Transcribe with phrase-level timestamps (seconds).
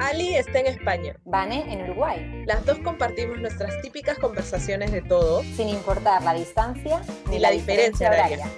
[0.00, 1.14] Ali está en España.
[1.24, 2.44] Vane en Uruguay.
[2.46, 8.08] Las dos compartimos nuestras típicas conversaciones de todo, sin importar la distancia ni la, diferencia,
[8.08, 8.50] horaria.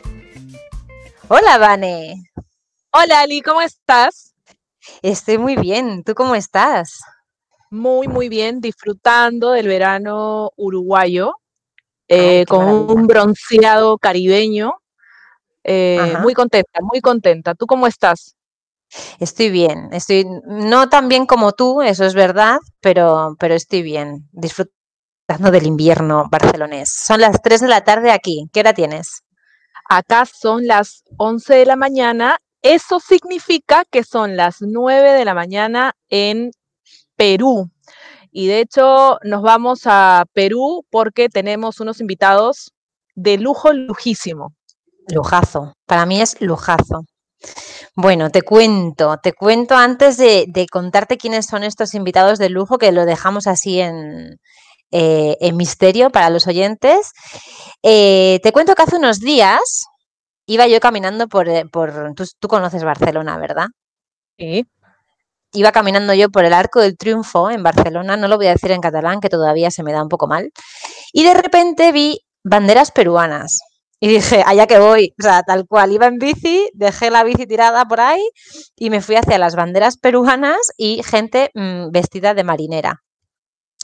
[1.26, 2.31] Hola, Vane.
[2.92, 4.37] Hola, Ali, ¿cómo estás?
[5.03, 6.04] Estoy muy bien.
[6.04, 7.01] ¿Tú cómo estás?
[7.71, 11.35] Muy, muy bien, disfrutando del verano uruguayo,
[12.06, 14.74] eh, con un bronceado caribeño.
[15.65, 17.56] Eh, muy contenta, muy contenta.
[17.56, 18.37] ¿Tú cómo estás?
[19.20, 24.28] Estoy bien, estoy no tan bien como tú, eso es verdad, pero, pero estoy bien,
[24.32, 26.91] disfrutando del invierno barcelonés.
[26.91, 29.23] Son las 3 de la tarde aquí, ¿qué hora tienes?
[29.88, 35.34] Acá son las 11 de la mañana, eso significa que son las 9 de la
[35.34, 36.51] mañana en
[37.16, 37.70] Perú.
[38.30, 42.73] Y de hecho nos vamos a Perú porque tenemos unos invitados
[43.15, 44.54] de lujo, lujísimo.
[45.09, 47.04] Lujazo, para mí es lujazo.
[47.95, 52.93] Bueno, te cuento, te cuento antes de, contarte quiénes son estos invitados de lujo, que
[52.93, 54.38] lo dejamos así en,
[54.90, 57.12] eh, misterio para los oyentes.
[57.82, 59.87] Eh, te cuento que hace unos días
[60.46, 63.66] iba yo caminando por, eh, por tú, conoces Barcelona, ¿verdad?
[64.38, 64.66] Sí.
[65.52, 68.70] Iba caminando yo por el Arco del Triunfo en Barcelona, no lo voy a decir
[68.72, 70.50] en catalán, que todavía se me da un poco mal,
[71.12, 73.60] y de repente vi banderas peruanas.
[74.05, 77.47] Y dije, allá que voy, o sea, tal cual, iba en bici, dejé la bici
[77.47, 78.20] tirada por ahí
[78.75, 83.05] y me fui hacia las banderas peruanas y gente mm, vestida de marinera.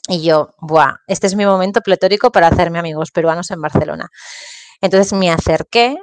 [0.09, 4.09] Y yo, buah, este es mi momento pletórico para hacerme amigos peruanos en Barcelona.
[4.81, 5.97] Entonces me acerqué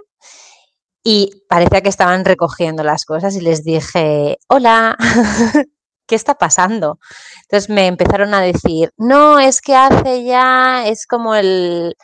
[1.04, 4.96] y parecía que estaban recogiendo las cosas y les dije, hola,
[6.08, 7.00] ¿qué está pasando?
[7.44, 11.96] Entonces me empezaron a decir, no, es que hace ya, es como el,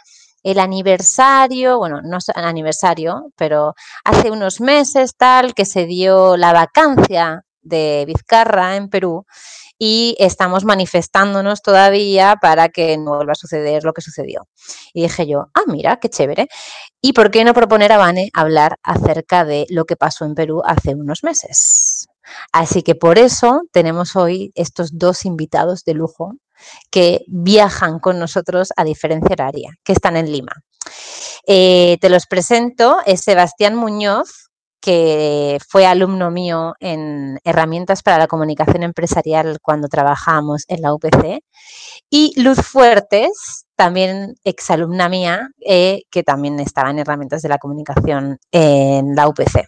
[0.43, 6.53] el aniversario, bueno, no es aniversario, pero hace unos meses tal que se dio la
[6.53, 9.25] vacancia de Vizcarra en Perú
[9.83, 14.47] y estamos manifestándonos todavía para que no vuelva a suceder lo que sucedió.
[14.93, 16.49] Y dije yo, ah, mira, qué chévere.
[17.01, 20.61] ¿Y por qué no proponer a Vane hablar acerca de lo que pasó en Perú
[20.63, 22.05] hace unos meses?
[22.51, 26.33] Así que por eso tenemos hoy estos dos invitados de lujo
[26.91, 30.53] que viajan con nosotros a diferencia horaria, que están en Lima.
[31.47, 34.50] Eh, te los presento, es Sebastián Muñoz,
[34.81, 41.43] que fue alumno mío en herramientas para la comunicación empresarial cuando trabajamos en la UPC,
[42.09, 48.39] y Luz Fuertes, también exalumna mía, eh, que también estaba en herramientas de la comunicación
[48.51, 49.67] en la UPC.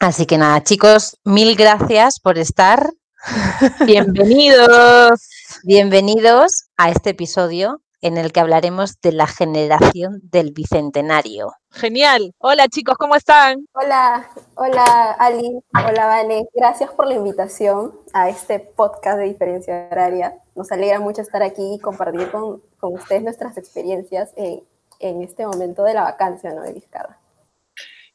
[0.00, 2.90] Así que nada, chicos, mil gracias por estar.
[3.86, 5.20] Bienvenidos.
[5.62, 11.52] Bienvenidos a este episodio en el que hablaremos de la generación del bicentenario.
[11.70, 12.34] Genial.
[12.36, 13.66] Hola chicos, ¿cómo están?
[13.72, 16.44] Hola, hola Ali, hola Vane.
[16.54, 20.34] Gracias por la invitación a este podcast de diferencia horaria.
[20.54, 25.94] Nos alegra mucho estar aquí y compartir con, ustedes nuestras experiencias en, este momento de
[25.94, 26.60] la vacancia ¿no?
[26.60, 27.18] de Vizcarra.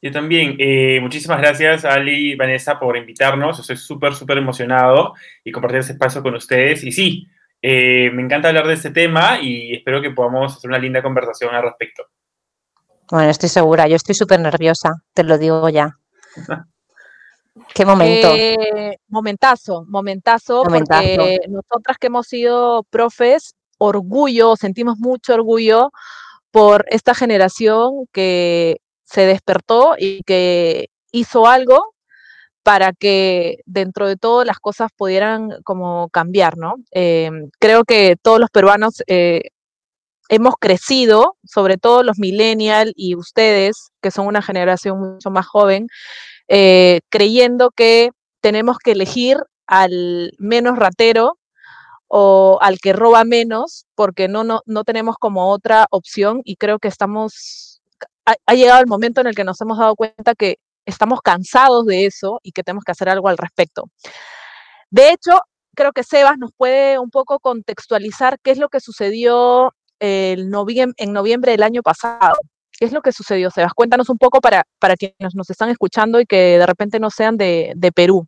[0.03, 0.55] Yo también.
[0.59, 3.59] Eh, muchísimas gracias, Ali y Vanessa, por invitarnos.
[3.59, 6.83] Estoy súper, súper emocionado y compartir ese espacio con ustedes.
[6.83, 7.27] Y sí,
[7.61, 11.53] eh, me encanta hablar de este tema y espero que podamos hacer una linda conversación
[11.53, 12.03] al respecto.
[13.11, 13.87] Bueno, estoy segura.
[13.87, 15.97] Yo estoy súper nerviosa, te lo digo ya.
[17.73, 18.33] Qué momento.
[18.35, 25.91] Eh, momentazo, momentazo, porque nosotras que hemos sido profes, orgullo, sentimos mucho orgullo
[26.51, 31.95] por esta generación que se despertó y que hizo algo
[32.69, 36.75] para que dentro de todo las cosas pudieran como cambiar, ¿no?
[36.91, 39.49] Em, creo que todos los peruanos eh,
[40.29, 45.87] hemos crecido, sobre todo los millennials y ustedes, que son una generación mucho más joven,
[46.47, 51.39] eh, creyendo que tenemos que elegir al menos ratero
[52.07, 56.77] o al que roba menos, porque no, no, no tenemos como otra opción y creo
[56.77, 57.69] que estamos
[58.45, 62.05] ha, llegado el momento en el que nos hemos dado cuenta que estamos cansados de
[62.05, 63.89] eso y que tenemos que hacer algo al respecto.
[64.89, 65.39] De hecho,
[65.75, 71.51] creo que Sebas nos puede un poco contextualizar qué es lo que sucedió en noviembre
[71.51, 72.37] del año pasado.
[72.77, 73.73] ¿Qué es lo que sucedió, Sebas?
[73.73, 77.35] Cuéntanos un poco para, para quienes nos están escuchando y que de repente no sean
[77.37, 78.25] de, Perú.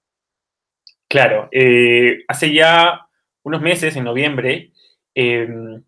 [1.07, 3.07] Claro, eh, hace ya
[3.44, 4.71] unos meses, en noviembre,
[5.15, 5.83] em,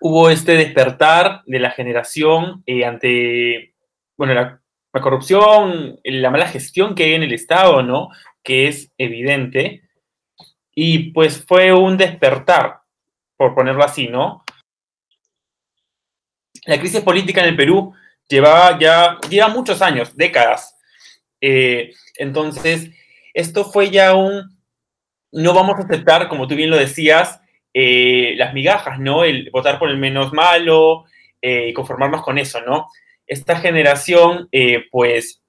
[0.00, 3.74] hubo este despertar de la generación eh, ante,
[4.16, 4.60] bueno, la,
[4.92, 8.08] corrupción, la mala gestión que hay en el Estado, ¿no?
[8.42, 9.82] Que es evidente.
[10.74, 12.80] Y pues fue un despertar,
[13.36, 14.44] por ponerlo así, ¿no?
[16.66, 17.94] La crisis política en el Perú
[18.28, 20.76] llevaba ya, lleva muchos años, décadas.
[21.40, 22.90] Eh, entonces,
[23.32, 24.58] esto fue ya un,
[25.32, 27.40] no vamos a aceptar, como tú bien lo decías,
[27.72, 29.24] eh, las migajas, ¿no?
[29.24, 31.04] El votar por el menos malo
[31.40, 32.88] eh, y conformarnos con eso, ¿no?
[33.30, 35.42] Esta generación, eh, pues,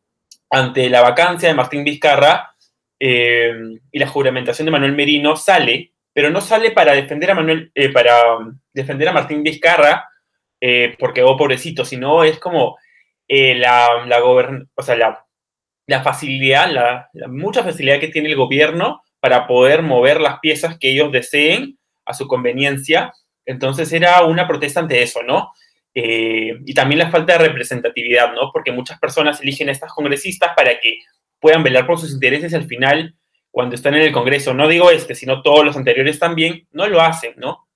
[0.50, 2.56] ante la vacancia de Martín Vizcarra
[3.00, 8.16] y la juramentación de Manuel Merino, sale, pero no sale para defender a Manuel, para
[8.72, 10.08] defender a Martín Vizcarra,
[11.00, 12.78] porque, oh, pobrecito, sino es como
[13.28, 14.06] la,
[15.88, 20.92] la facilidad, la, mucha facilidad que tiene el gobierno para poder mover las piezas que
[20.92, 23.14] ellos deseen a su conveniencia.
[23.46, 25.52] Entonces era una protesta ante eso, ¿no?
[25.94, 28.50] Eh, y también la falta de representatividad, ¿no?
[28.52, 31.00] Porque muchas personas eligen a estas congresistas para que
[31.40, 33.16] puedan velar por sus intereses al final,
[33.50, 37.02] cuando están en el Congreso, no digo este, sino todos los anteriores también, no lo
[37.02, 37.68] hacen, ¿no?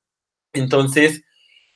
[0.54, 1.26] Entonces,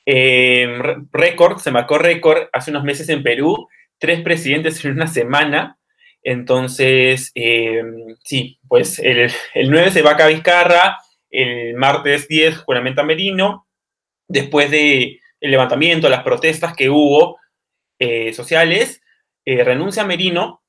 [0.06, 0.66] eh,
[1.12, 5.78] récord, se marcó récord hace unos meses en Perú, tres presidentes en una semana.
[6.22, 7.82] Entonces, eh,
[8.24, 10.98] sí, pues el, el 9 se va a Vizcarra,
[11.30, 13.66] el martes 10 juramenta Merino,
[14.26, 17.38] después de el levantamiento, las protestas que hubo
[17.98, 19.02] eh, sociales,
[19.44, 20.62] eh, renuncia Merino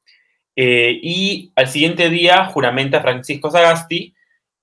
[0.56, 4.14] eh, y al siguiente día juramenta Francisco Sagasti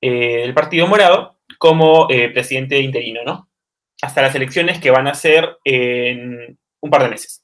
[0.01, 3.51] del Partido Morado como presidente interino, ¿no?
[4.01, 7.43] Hasta las elecciones que van a ser en un par de meses.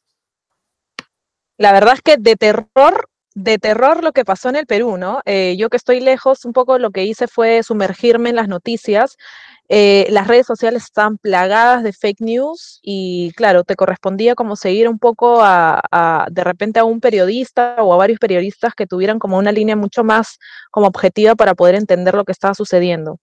[1.58, 5.20] La verdad es que de terror de terror lo que pasó en el Perú, ¿no?
[5.24, 9.16] Eh, yo que estoy lejos, un poco lo que hice fue sumergirme en las noticias.
[9.68, 14.88] Eh, las redes sociales están plagadas de fake news y claro, te correspondía como seguir
[14.88, 19.38] un poco a, de repente a un periodista o a varios periodistas que tuvieran como
[19.38, 20.38] una línea mucho más
[20.70, 23.18] como objetiva para poder entender lo que estaba sucediendo.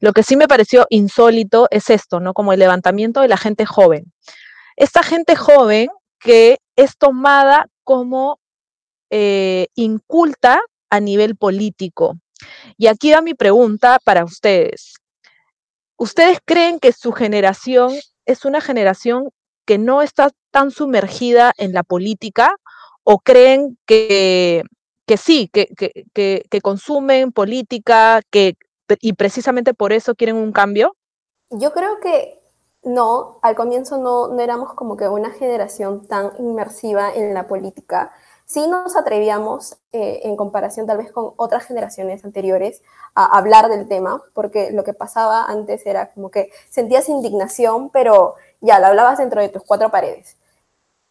[0.00, 2.34] Lo que sí me pareció insólito es esto, ¿no?
[2.34, 4.12] Como el levantamiento de la gente joven.
[4.76, 5.88] Esta gente joven
[6.20, 8.38] que es tomada como
[9.10, 10.60] eh, inculta
[10.90, 12.16] a nivel político.
[12.76, 14.94] Y aquí va mi pregunta para ustedes.
[15.96, 17.92] ¿Ustedes creen que su generación
[18.26, 19.30] es una generación
[19.64, 22.54] que no está tan sumergida en la política
[23.02, 24.62] o creen que,
[25.06, 25.68] que sí, que,
[26.12, 28.56] que, consumen política que,
[29.00, 30.96] y precisamente por eso quieren un cambio?
[31.50, 32.40] Yo creo que
[32.82, 38.12] no, al comienzo no, no éramos como que una generación tan inmersiva en la política
[38.46, 42.82] sí nos atrevíamos, eh, en comparación tal vez con otras generaciones anteriores,
[43.14, 48.36] a hablar del tema, porque lo que pasaba antes era como que sentías indignación, pero
[48.60, 50.36] ya, la hablabas dentro de tus cuatro paredes,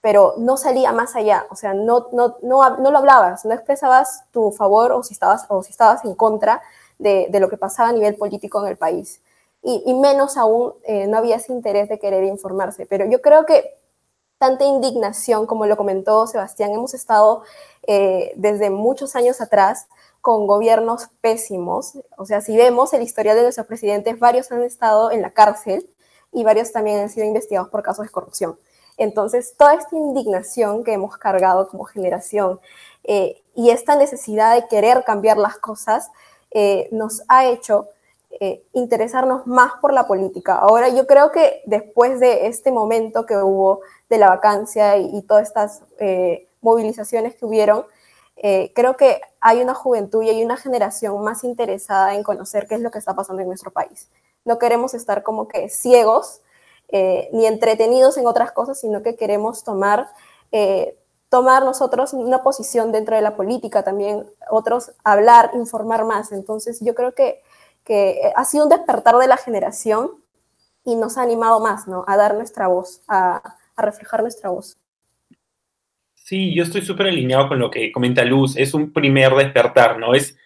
[0.01, 4.23] pero no salía más allá, o sea, no, no, no, no lo hablabas, no expresabas
[4.31, 6.61] tu favor o si estabas, o si estabas en contra
[6.99, 9.21] de, de lo que pasaba a nivel político en el país.
[9.61, 12.85] Y, y menos aún, eh, no había ese interés de querer informarse.
[12.85, 13.79] Pero yo creo que
[14.37, 16.71] tanta indignación, como lo comentó Sebastián.
[16.71, 17.43] Hemos estado
[17.87, 19.87] eh, desde muchos años atrás
[20.21, 21.99] con gobiernos pésimos.
[22.17, 25.89] O sea, si vemos el historial de nuestros presidentes, varios han estado en la cárcel
[26.31, 28.57] y varios también han sido investigados por casos de corrupción.
[28.97, 32.59] Entonces, toda esta indignación que hemos cargado como generación
[33.03, 36.11] eh, y esta necesidad de querer cambiar las cosas
[36.51, 37.89] eh, nos ha hecho
[38.73, 40.55] interesarnos más por la política.
[40.55, 45.47] Ahora, yo creo que después de este momento que hubo de la vacancia y, todas
[45.47, 47.85] estas eh, movilizaciones que hubieron,
[48.35, 52.75] eh, creo que hay una juventud y hay una generación más interesada en conocer qué
[52.75, 54.09] es lo que está pasando en nuestro país.
[54.43, 56.41] No queremos estar como que ciegos
[56.89, 60.09] eh, ni entretenidos en otras cosas, sino que queremos tomar,
[61.29, 66.31] tomar nosotros una posición dentro de la política también, otros hablar, informar más.
[66.31, 67.41] Entonces yo creo que,
[67.85, 70.11] que ha sido un despertar de la generación
[70.83, 72.03] y nos ha animado más ¿no?
[72.07, 73.41] a dar nuestra voz, a,
[73.77, 74.77] reflejar nuestra voz.
[76.13, 78.55] Sí, yo estoy súper alineado con lo que comenta Luz.
[78.55, 80.15] Es un primer despertar, ¿no?
[80.15, 80.37] Es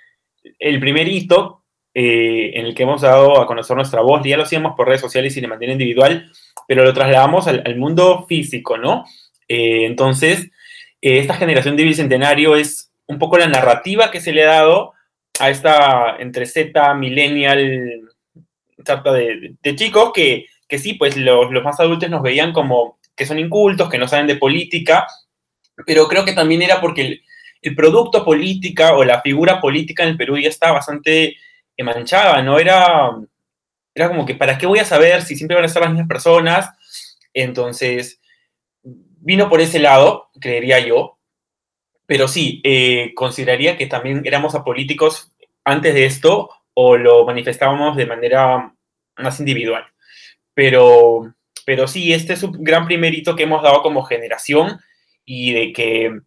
[0.58, 4.22] el primer hito eh, en el que hemos dado a conocer nuestra voz.
[4.26, 6.32] Ya lo hacíamos por redes sociales y de manera individual,
[6.68, 9.06] pero lo trasladamos al, mundo físico, ¿no?
[9.48, 10.50] Eh, entonces,
[11.02, 14.94] eh, esta generación de bicentenario es un poco la narrativa que se le ha dado
[15.40, 18.02] a esta entre Z, millennial,
[18.84, 23.26] trata de, chicos que, que sí, pues los, los más adultos nos veían como que
[23.26, 25.06] son incultos, que no saben de política,
[25.86, 27.22] pero creo que también era porque
[27.62, 31.36] el, producto política o la figura política en el Perú ya estaba bastante
[31.78, 32.60] manchada, ¿no?
[32.60, 33.12] Era,
[33.94, 36.08] era como que, ¿para qué voy a saber si siempre van a estar las mismas
[36.08, 36.70] personas?
[37.34, 38.22] Entonces,
[38.84, 41.19] vino por ese lado, creería yo,
[42.10, 45.32] pero sí, eh, consideraría que también éramos apolíticos
[45.64, 48.74] antes de esto o lo manifestábamos de manera
[49.16, 49.86] más individual.
[50.56, 51.36] Pero
[51.70, 54.80] pero sí, este es un gran primerito que hemos dado como generación
[55.24, 56.20] y de que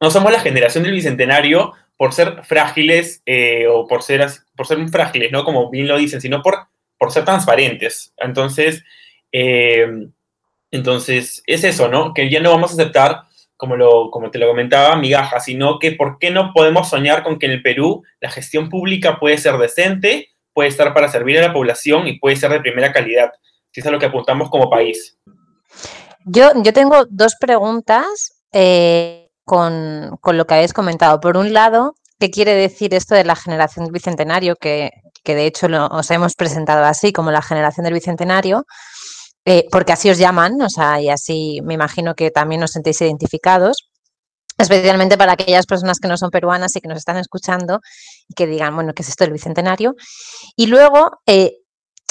[0.00, 4.26] no somos la generación del bicentenario por ser frágiles eh, o por ser,
[4.56, 5.44] por ser frágiles, ¿no?
[5.44, 6.56] Como bien lo dicen, sino por,
[6.98, 8.12] por ser transparentes.
[8.16, 8.82] Entonces,
[9.30, 10.08] eh,
[10.72, 12.12] entonces, es eso, ¿no?
[12.12, 13.27] Que ya no vamos a aceptar,
[13.58, 17.38] como, lo, como te lo comentaba, migajas, sino que ¿por qué no podemos soñar con
[17.38, 21.48] que en el Perú la gestión pública puede ser decente, puede estar para servir a
[21.48, 23.32] la población y puede ser de primera calidad?
[23.72, 25.18] Si es a lo que apuntamos como país.
[26.24, 31.20] Yo, yo tengo dos preguntas eh, con, con, lo que habéis comentado.
[31.20, 34.54] Por un lado, ¿qué quiere decir esto de la generación del bicentenario?
[34.56, 34.90] Que,
[35.24, 38.64] que de hecho lo, os hemos presentado así como la generación del bicentenario.
[39.50, 43.00] Eh, porque así os llaman, o sea, y así me imagino que también os sentéis
[43.00, 43.88] identificados,
[44.58, 47.80] especialmente para aquellas personas que no son peruanas y que nos están escuchando
[48.28, 49.94] y que digan, bueno, ¿qué es esto del Bicentenario?
[50.54, 51.54] Y luego, eh,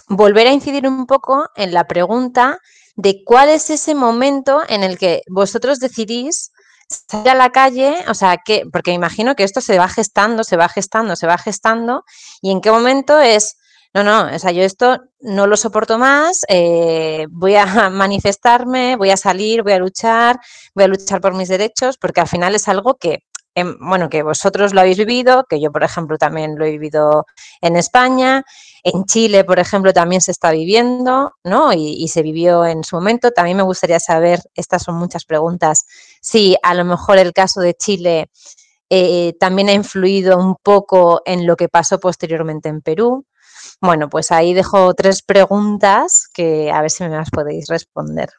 [0.10, 2.58] volver a incidir un poco en la pregunta
[2.96, 6.50] de cuál es ese momento en el que vosotros decidís
[6.90, 10.58] salir a la calle, o sea, que, porque imagino que esto se va gestando, se
[10.58, 12.04] va gestando, se va gestando,
[12.42, 13.58] y en qué momento es,
[13.94, 19.10] no, no, o sea, yo esto no lo soporto más, eh, voy a manifestarme, voy
[19.10, 20.40] a salir, voy a luchar,
[20.76, 23.24] voy a luchar por mis derechos, porque al final es algo que,
[23.56, 27.26] em, bueno, que vosotros lo habéis vivido, que yo, por ejemplo, también lo he vivido
[27.62, 28.44] en España,
[28.84, 31.74] en Chile, por ejemplo, también se está viviendo, ¿no?
[31.74, 33.32] Y, se vivió en su momento.
[33.32, 35.86] También me gustaría saber, estas son muchas preguntas,
[36.22, 38.30] si a lo mejor el caso de Chile
[38.90, 43.26] eh, también ha influido un poco en lo que pasó posteriormente en Perú.
[43.82, 48.30] Bueno, pues ahí dejo tres preguntas que a ver si me las podéis responder.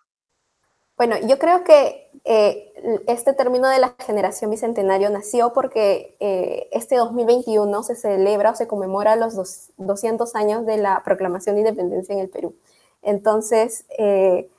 [0.97, 2.73] Bueno, yo creo que eh,
[3.07, 8.67] este término de la generación bicentenario nació porque eh, este 2021 se celebra o se
[8.67, 12.57] conmemora los 200 años de la proclamación de independencia en el Perú.
[13.03, 14.51] Entonces, eh,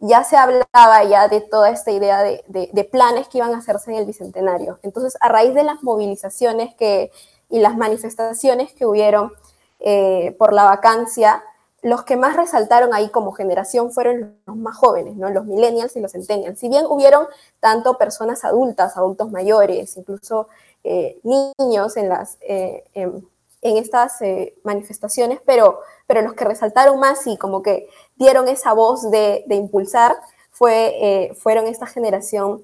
[0.00, 3.90] ya se hablaba ya de toda esta idea de, de, planes que iban a hacerse
[3.90, 4.78] en el bicentenario.
[4.82, 7.12] Entonces, a raíz de las movilizaciones que,
[7.50, 9.32] y las manifestaciones que hubieron
[9.80, 11.42] eh, por la vacancia,
[11.82, 15.28] los que más resaltaron ahí como generación fueron los más jóvenes, ¿no?
[15.28, 16.58] los millennials y los centennials.
[16.58, 17.26] Si bien hubieron
[17.60, 20.48] tanto personas adultas, adultos mayores, incluso
[20.82, 23.26] eh, niños en, las, eh, en,
[23.62, 24.18] estas
[24.62, 29.54] manifestaciones, pero, pero los que resaltaron más y como que dieron esa voz de, de
[29.54, 30.16] impulsar
[30.50, 32.62] fue, fueron esta generación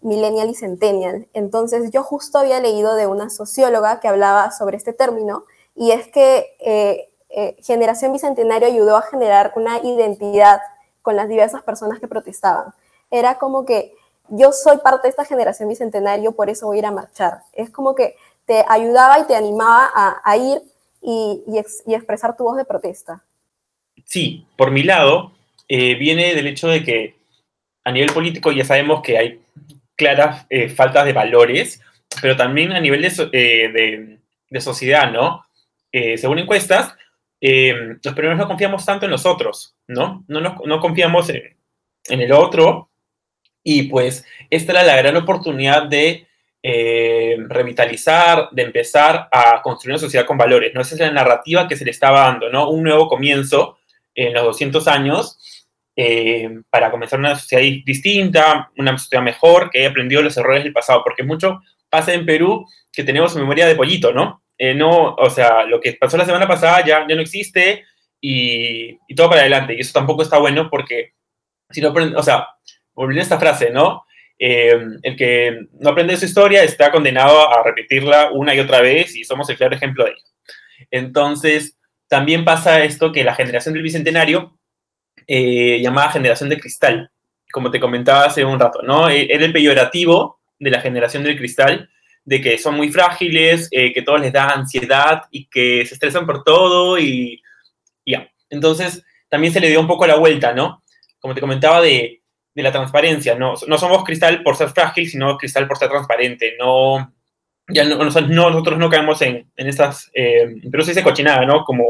[0.00, 1.28] millennial y centennial.
[1.32, 5.44] Entonces yo justo había leído de una socióloga que hablaba sobre este término
[5.76, 10.60] y es que eh, eh, Generación Bicentenario ayudó a generar una identidad
[11.02, 12.72] con las diversas personas que protestaban.
[13.10, 13.92] Era como que
[14.30, 17.40] yo soy parte de esta generación Bicentenario, por eso voy a ir a marchar.
[17.52, 18.16] Es como que
[18.46, 19.90] te ayudaba y te animaba
[20.24, 20.62] a, ir
[21.02, 21.42] y,
[21.86, 23.22] expresar tu voz de protesta.
[24.04, 25.32] Sí, por mi lado,
[25.68, 27.16] eh, viene del hecho de que
[27.84, 29.40] a nivel político ya sabemos que hay
[29.94, 31.80] claras faltas de valores,
[32.20, 34.18] pero también a nivel de,
[34.50, 35.45] de sociedad, ¿no?
[35.98, 36.94] Eh, según encuestas,
[37.40, 40.26] eh, los peruanos no confiamos tanto en nosotros, ¿no?
[40.28, 42.90] No, no, confiamos en, el otro.
[43.62, 46.26] Y pues esta era la gran oportunidad de
[46.62, 50.82] eh, revitalizar, de empezar a construir una sociedad con valores, ¿no?
[50.82, 52.68] Esa es la narrativa que se le estaba dando, ¿no?
[52.68, 53.78] Un nuevo comienzo
[54.14, 55.38] en los 200 años
[56.68, 61.02] para comenzar una sociedad distinta, una sociedad mejor, que haya aprendido los errores del pasado,
[61.02, 64.42] porque mucho pasa en Perú que tenemos memoria de pollito, ¿no?
[64.58, 67.84] Eh, no, o sea, lo que pasó la semana pasada ya, ya no existe
[68.20, 69.74] y, y, todo para adelante.
[69.74, 71.12] Y eso tampoco está bueno porque,
[71.70, 72.48] si no o sea,
[72.94, 74.06] volviendo a esta frase, ¿no?
[74.38, 79.16] Eh, el que no aprende su historia está condenado a repetirla una y otra vez
[79.16, 80.22] y somos el claro ejemplo de ello.
[80.90, 81.76] Entonces,
[82.08, 84.58] también pasa esto que la generación del Bicentenario,
[85.26, 87.10] eh, llamada generación de cristal,
[87.50, 89.08] como te comentaba hace un rato, ¿no?
[89.08, 91.88] Era el peyorativo de la generación del cristal
[92.26, 96.26] de que son muy frágiles, eh, que todo les da ansiedad y que se estresan
[96.26, 97.40] por todo y
[98.04, 98.28] ya.
[98.50, 100.82] Entonces, también se le dio un poco la vuelta, ¿no?
[101.20, 102.20] Como te comentaba de,
[102.52, 103.54] de la transparencia, ¿no?
[103.68, 107.12] No somos cristal por ser frágil, sino cristal por ser transparente, no...
[107.68, 111.64] Ya no, nosotros no caemos en, en estas, eh, pero se dice cochinada, ¿no?
[111.64, 111.84] Como,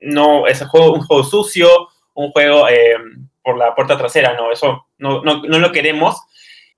[0.00, 2.96] no, es un juego, un juego sucio, un juego eh,
[3.42, 4.52] por la puerta trasera, ¿no?
[4.52, 6.20] Eso no, no, no lo queremos.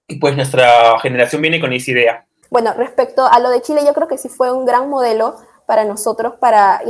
[0.06, 2.25] Y pues nuestra generación viene con esa idea.
[2.50, 5.36] Bueno, respecto a lo de Chile, yo creo que sí fue un gran modelo
[5.66, 6.80] para nosotros para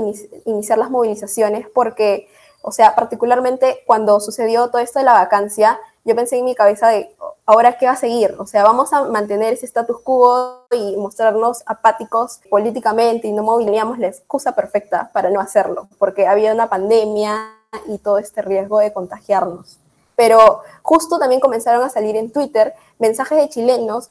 [0.45, 2.29] iniciar las movilizaciones, porque,
[2.63, 6.89] o sea, particularmente cuando sucedió todo esto de la vacancia, yo pensé en mi cabeza
[6.89, 7.15] de,
[7.47, 11.63] ahora qué va a seguir, o sea, vamos a mantener ese status quo y mostrarnos
[11.67, 17.55] apáticos políticamente y no movilizamos la excusa perfecta para no hacerlo, porque había una pandemia
[17.87, 19.79] y todo este riesgo de contagiarnos.
[20.15, 24.11] Pero justo también comenzaron a salir en Twitter mensajes de chilenos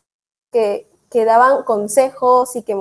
[0.51, 2.75] que que daban consejos y que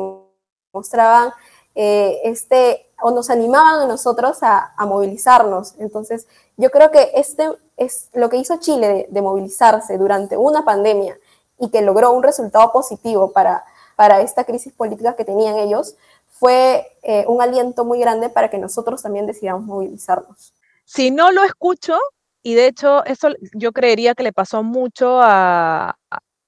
[0.72, 1.32] mostraban
[1.76, 5.76] eh, este, o nos animaban a nosotros a, movilizarnos.
[5.78, 6.26] Entonces,
[6.56, 11.16] yo creo que este es lo que hizo Chile de, movilizarse durante una pandemia
[11.60, 13.62] y que logró un resultado positivo para,
[13.94, 15.94] para esta crisis política que tenían ellos,
[16.28, 20.52] fue eh, un aliento muy grande para que nosotros también decidamos movilizarnos.
[20.84, 21.96] Si no lo escucho,
[22.42, 25.96] y de hecho eso yo creería que le pasó mucho a,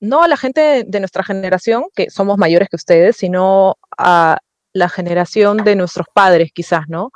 [0.06, 4.38] no a la gente de nuestra generación, que somos mayores que ustedes, sino a
[4.72, 7.10] la generación de nuestros padres, quizás, ¿no?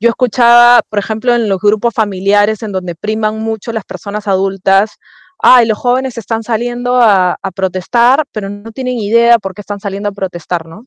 [0.00, 4.98] Yo escuchaba, por ejemplo, en los grupos familiares en donde priman mucho las personas adultas,
[5.38, 10.10] ay, los jóvenes están saliendo a, protestar, pero no tienen idea por qué están saliendo
[10.10, 10.84] a protestar, ¿no?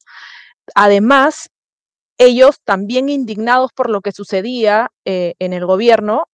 [0.76, 1.50] Además,
[2.18, 6.26] ellos también indignados por lo que sucedía eh, en el gobierno,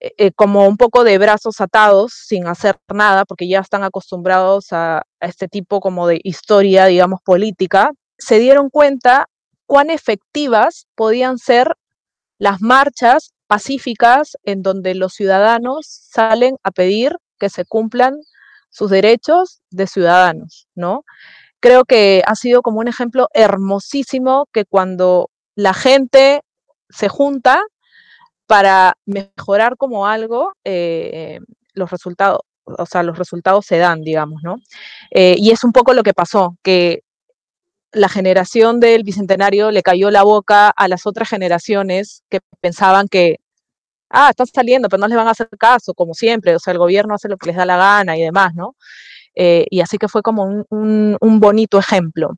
[0.00, 4.72] eh, eh, como un poco de brazos atados sin hacer nada, porque ya están acostumbrados
[4.72, 9.26] a, a, este tipo como de historia, digamos, política, se dieron cuenta
[9.66, 11.74] cuán efectivas podían ser
[12.38, 18.14] las marchas pacíficas en donde los ciudadanos salen a pedir que se cumplan
[18.70, 21.04] sus derechos de ciudadanos, ¿no?
[21.60, 26.40] Creo que ha sido como un ejemplo hermosísimo que cuando la gente
[26.88, 27.62] se junta
[28.50, 31.38] para mejorar como algo, eh,
[31.72, 34.56] los resultados, o sea, los resultados se dan, digamos, ¿no?
[35.12, 37.04] Eh, y es un poco lo que pasó, que
[37.92, 43.36] la generación del Bicentenario le cayó la boca a las otras generaciones que pensaban que,
[44.10, 46.78] ah, están saliendo, pero no les van a hacer caso, como siempre, o sea, el
[46.78, 48.74] gobierno hace lo que les da la gana y demás, ¿no?
[49.36, 52.30] Eh, y así que fue como un, bonito ejemplo.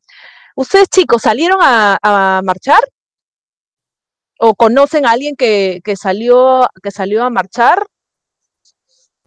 [0.56, 2.80] ¿Ustedes, chicos, salieron a marchar?
[4.44, 7.86] ¿O conocen a alguien que, salió, que salió a marchar?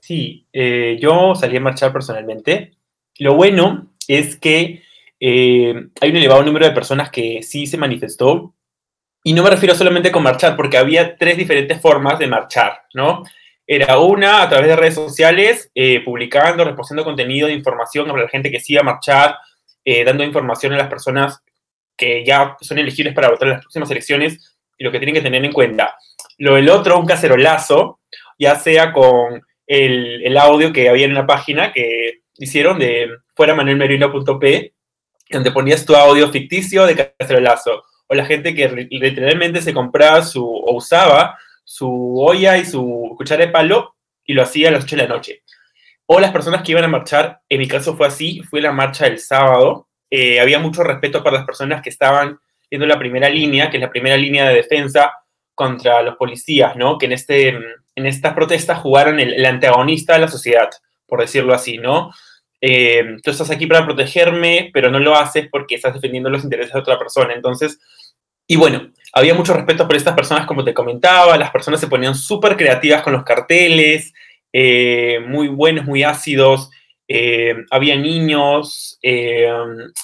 [0.01, 2.73] Sí, eh, yo salí a marchar personalmente.
[3.19, 4.83] Lo bueno es que
[5.21, 8.55] eh, hay un elevado número de personas que sí se manifestó.
[9.23, 13.23] Y no me refiero solamente con marchar, porque había tres diferentes formas de marchar, ¿no?
[13.65, 18.29] Era una a través de redes sociales, eh, publicando, reposando contenido de información para la
[18.29, 19.37] gente que sí iba a marchar,
[20.05, 21.41] dando información a las personas
[21.95, 25.21] que ya son elegibles para votar en las próximas elecciones y lo que tienen que
[25.21, 25.95] tener en cuenta.
[26.37, 27.99] Lo del otro, un cacerolazo,
[28.37, 33.55] ya sea con el, el audio que había en una página que hicieron de fuera
[33.55, 34.73] manuelmerino.p,
[35.29, 40.45] donde ponías tu audio ficticio de cacerolazo, o la gente que literalmente se compraba su,
[40.45, 44.95] o usaba su olla y su cuchara de palo y lo hacía a las 8
[44.95, 45.43] de la noche.
[46.05, 49.05] O las personas que iban a marchar, en mi caso fue así, fue la marcha
[49.05, 53.69] del sábado, eh, había mucho respeto para las personas que estaban siendo la primera línea,
[53.69, 55.11] que es la primera línea de defensa
[55.55, 56.97] contra los policías, ¿no?
[56.97, 60.69] Que en, este, en estas protestas jugaron el, antagonista de la sociedad,
[61.07, 62.11] por decirlo así, ¿no?
[62.61, 66.73] Eh, tú estás aquí para protegerme, pero no lo haces porque estás defendiendo los intereses
[66.73, 67.33] de otra persona.
[67.33, 67.79] Entonces,
[68.47, 72.15] y bueno, había mucho respeto por estas personas, como te comentaba, las personas se ponían
[72.15, 74.13] súper creativas con los carteles,
[74.51, 76.69] eh, muy buenos, muy ácidos,
[77.07, 78.99] eh, había niños,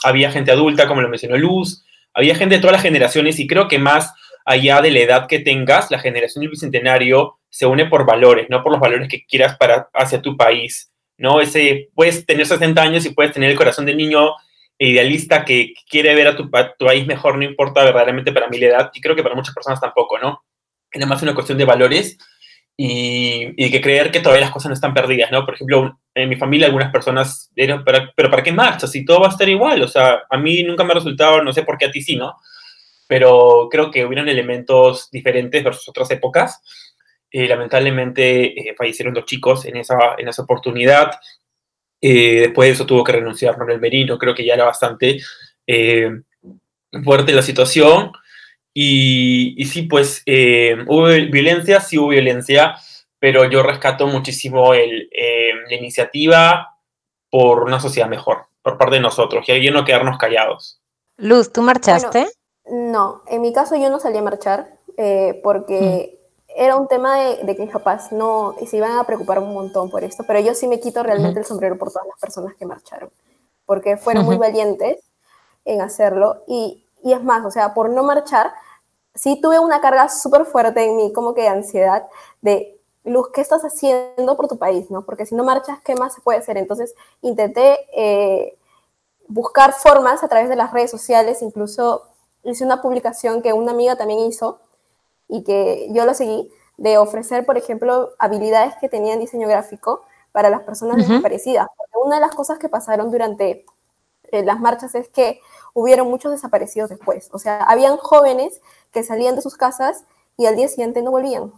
[0.03, 3.67] había gente adulta, como lo mencionó Luz, había gente de todas las generaciones y creo
[3.67, 4.13] que más
[4.45, 8.63] allá de la edad que tengas, la generación del Bicentenario se une por valores, no
[8.63, 11.41] por los valores que quieras para, hacia tu país, ¿no?
[11.41, 14.33] Ese, puedes tener 60 años y puedes tener el corazón de niño
[14.77, 18.91] idealista que quiere ver a tu, país mejor, no importa verdaderamente para mí la edad,
[18.93, 20.43] y creo que para muchas personas tampoco, ¿no?
[20.91, 22.17] Es más una cuestión de valores
[22.83, 25.45] y, y, que creer que todavía las cosas no están perdidas, ¿no?
[25.45, 28.91] Por ejemplo, en mi familia algunas personas pero, pero ¿para qué marchas?
[28.91, 31.53] Si todo va a estar igual, o sea, a mí nunca me ha resultado, no
[31.53, 32.37] sé por qué a ti sí, ¿no?
[33.07, 36.59] Pero creo que hubieron elementos diferentes versus otras épocas.
[37.29, 41.11] Eh, lamentablemente eh, fallecieron dos chicos en esa, en esa oportunidad.
[42.01, 45.21] Eh, después de eso tuvo que renunciar Manuel Merino, creo que ya era bastante
[47.03, 48.11] fuerte la situación.
[48.73, 52.75] Y, sí, pues eh, hubo violencia, sí hubo violencia,
[53.19, 56.77] pero yo rescato muchísimo el, eh, la iniciativa
[57.29, 60.81] por una sociedad mejor, por parte de nosotros, y ahí no quedarnos callados.
[61.17, 62.27] Luz, ¿tú marchaste?
[62.65, 66.51] no, en mi caso yo no salí a marchar eh, porque mm.
[66.55, 70.03] era un tema de, de, que capaz no se iban a preocupar un montón por
[70.03, 73.09] esto, pero yo sí me quito realmente el sombrero por todas las personas que marcharon,
[73.65, 75.11] porque fueron muy valientes
[75.65, 78.53] en hacerlo y y es más, o sea, por no marchar,
[79.15, 82.07] sí tuve una carga súper fuerte en mí, como que de ansiedad,
[82.41, 84.91] de, Luz, ¿qué estás haciendo por tu país?
[84.91, 85.03] ¿no?
[85.03, 86.57] Porque si no marchas, ¿qué más se puede hacer?
[86.57, 88.57] Entonces, intenté eh,
[89.27, 92.03] buscar formas a través de las redes sociales, incluso
[92.43, 94.59] hice una publicación que una amiga también hizo
[95.27, 100.01] y que yo lo seguí, de ofrecer, por ejemplo, habilidades que tenía en diseño gráfico
[100.31, 101.67] para las personas desaparecidas.
[101.77, 103.65] Porque una de las cosas que pasaron durante
[104.31, 105.39] eh, las marchas es que
[105.73, 107.29] hubieron muchos desaparecidos después.
[107.31, 110.03] O sea, habían jóvenes que salían de sus casas
[110.37, 111.53] y al día siguiente no volvían.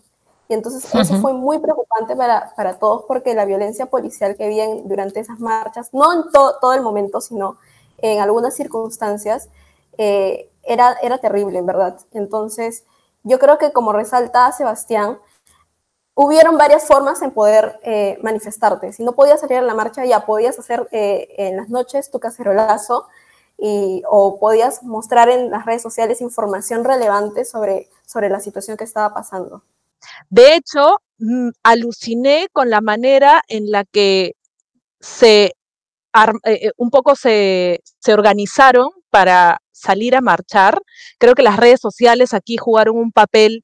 [0.49, 4.67] Y entonces eso fue muy preocupante para, para, todos porque la violencia policial que había
[4.83, 7.57] durante esas marchas, no en todo el momento, sino
[7.97, 9.49] en algunas circunstancias,
[9.97, 11.97] eh, era, era terrible, en verdad.
[12.11, 12.83] Entonces,
[13.23, 15.17] yo creo que como resalta Sebastián,
[16.15, 18.93] hubieron varias formas en poder eh, manifestarte.
[18.93, 22.19] Si no podías salir a la marcha, ya podías hacer eh, en las noches tu
[22.19, 23.07] cacerolazo
[24.09, 29.13] o podías mostrar en las redes sociales información relevante sobre, sobre la situación que estaba
[29.13, 29.63] pasando.
[30.29, 34.33] De hecho, mm, aluciné con la manera en la que
[34.99, 35.53] se
[36.77, 40.79] un poco se, se organizaron para salir a marchar.
[41.17, 43.63] Creo que las redes sociales aquí jugaron un papel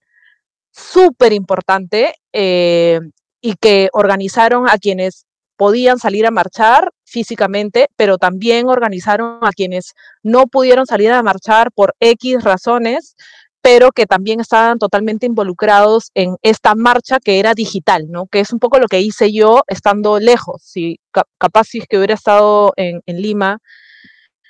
[0.72, 3.00] súper importante eh,
[3.42, 5.26] y que organizaron a quienes
[5.58, 9.94] podían salir a marchar físicamente, pero también organizaron a quienes
[10.24, 13.16] no pudieron salir a marchar por X razones,
[13.62, 18.28] pero que también estaban totalmente involucrados en esta marcha que era digital, ¿no?
[18.28, 20.62] Que es un poco lo que hice yo estando lejos.
[20.64, 21.00] Si
[21.38, 23.60] capaz si es que hubiera estado en, Lima,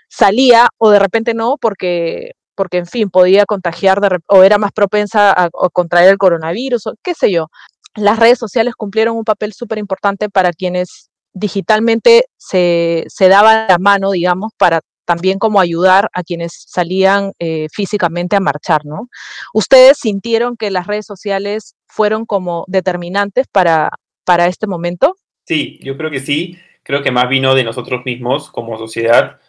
[0.09, 5.33] salía o de repente no porque, porque en fin, podía contagiar o era más propensa
[5.35, 7.47] a, contraer el coronavirus o qué sé yo.
[7.95, 13.77] Las redes sociales cumplieron un papel súper importante para quienes digitalmente se, se daban la
[13.77, 19.09] mano, digamos, para también como ayudar a quienes salían eh, físicamente a marchar, ¿no?
[19.53, 23.89] ¿Ustedes sintieron que las redes sociales fueron como determinantes para,
[24.23, 25.15] para este momento?
[25.47, 26.59] Sí, yo creo que sí.
[26.83, 29.39] Creo que más vino de nosotros mismos como sociedad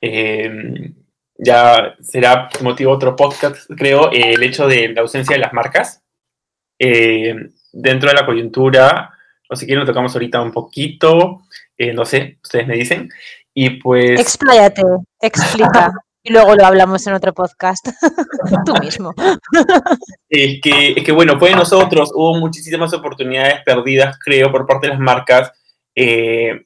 [0.00, 0.92] eh,
[1.38, 6.02] ya será motivo otro podcast, creo, el hecho de la ausencia de las marcas.
[6.78, 7.34] Eh,
[7.72, 9.13] dentro de la coyuntura,
[9.48, 11.40] no sé quién lo tocamos ahorita un poquito,
[11.76, 13.08] eh, no sé, ustedes me dicen.
[13.52, 14.20] Y pues.
[14.20, 14.82] Expláyate,
[15.20, 15.92] explica.
[16.22, 17.88] y luego lo hablamos en otro podcast.
[18.66, 19.14] Tú mismo.
[20.28, 22.10] Es que, es que, bueno, fue de nosotros.
[22.14, 25.52] Hubo muchísimas oportunidades perdidas, creo, por parte de las marcas.
[25.94, 26.64] Eh,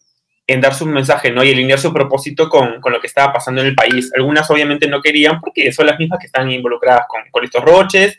[0.49, 1.45] en dar su mensaje, ¿no?
[1.45, 4.11] Y alinear su propósito con, con, lo que estaba pasando en el país.
[4.17, 8.19] Algunas obviamente no querían porque son las mismas que están involucradas con, con estos roches,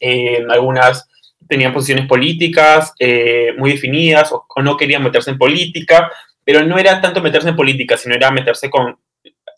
[0.00, 1.06] eh, algunas
[1.48, 6.10] tenían posiciones políticas eh, muy definidas o, no querían meterse en política,
[6.44, 8.98] pero no era tanto meterse en política, sino era meterse con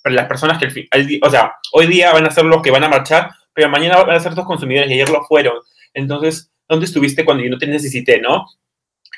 [0.05, 2.88] las personas que, al, o sea, hoy día van a ser los que van a
[2.88, 5.55] marchar, pero mañana van a ser tus consumidores y ayer lo fueron.
[5.92, 8.46] Entonces, ¿dónde estuviste cuando yo no te necesité, no?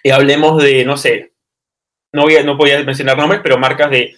[0.03, 1.33] Y hablemos de, no sé,
[2.13, 4.17] no voy, a, no voy a mencionar nombres, pero marcas de,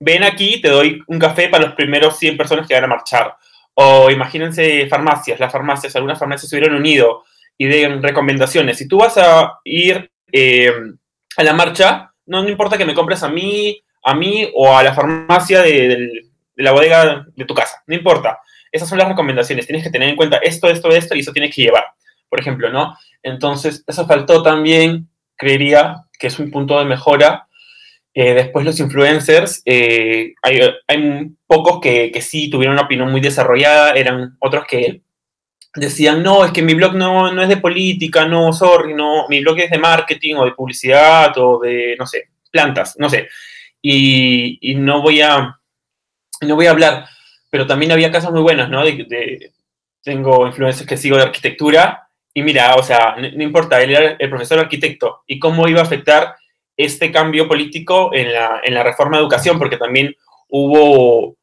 [0.00, 3.36] ven aquí, te doy un café para los primeros 100 personas que van a marchar.
[3.74, 7.24] O imagínense farmacias, las farmacias, algunas farmacias se hubieran unido
[7.58, 8.78] y den recomendaciones.
[8.78, 10.72] Si tú vas a ir eh,
[11.36, 14.82] a la marcha, no, no, importa que me compres a mí, a mí o a
[14.82, 16.08] la farmacia de,
[16.54, 18.38] la bodega de tu casa, no importa.
[18.70, 19.66] Esas son las recomendaciones.
[19.66, 21.84] Tienes que tener en cuenta esto, esto, esto y eso tienes que llevar,
[22.28, 22.96] por ejemplo, ¿no?
[23.22, 27.48] Entonces, eso faltó también, creería, que es un punto de mejora.
[28.14, 33.20] Eh, después los influencers, eh, hay, hay, pocos que, que, sí tuvieron una opinión muy
[33.20, 35.02] desarrollada, eran otros que
[35.78, 39.40] decían, no, es que mi blog no, no es de política, no, sorry, no, mi
[39.40, 43.28] blog es de marketing o de publicidad o de, no sé, plantas, no sé.
[43.80, 45.58] Y, y no, voy a,
[46.42, 47.06] no voy a hablar,
[47.50, 48.84] pero también había casos muy buenos, ¿no?
[48.84, 49.52] De,
[50.02, 54.30] tengo influencers que sigo de arquitectura y mira, o sea, no, importa, él era el
[54.30, 56.36] profesor arquitecto y cómo iba a afectar
[56.76, 60.14] este cambio político en la, en la reforma de educación, porque también
[60.48, 61.36] hubo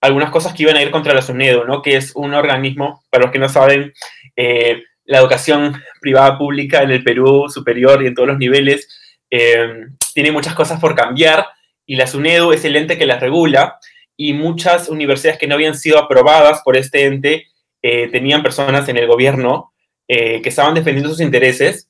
[0.00, 1.82] algunas cosas que iban a ir contra la SUNEDO, ¿no?
[1.82, 3.92] que es un organismo, para los que no saben,
[4.36, 8.88] eh, la educación privada pública en el Perú superior y en todos los niveles
[9.30, 11.46] eh, tiene muchas cosas por cambiar
[11.86, 13.78] y la SUNEDO es el ente que las regula
[14.16, 17.46] y muchas universidades que no habían sido aprobadas por este ente
[17.80, 19.72] eh, tenían personas en el gobierno
[20.06, 21.88] eh, que estaban defendiendo sus intereses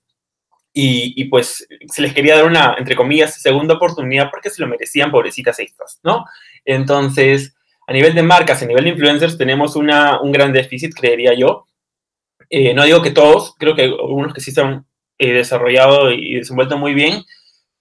[0.72, 4.68] y, y, pues se les quería dar una, entre comillas, segunda oportunidad porque se lo
[4.68, 6.24] merecían, pobrecitas estas, ¿no?
[6.64, 7.56] Entonces,
[7.88, 11.66] a nivel de marcas, a nivel de influencers, tenemos una, un gran déficit, creería yo.
[12.50, 16.34] Eh, no digo que todos, creo que algunos que sí se han eh, desarrollado y
[16.34, 17.24] desenvuelto muy bien,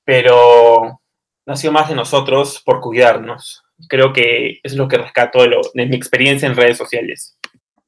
[0.05, 1.01] pero
[1.45, 3.65] nació más de nosotros por cuidarnos.
[3.89, 7.37] Creo que es lo que rescato de, lo, de mi experiencia en redes sociales.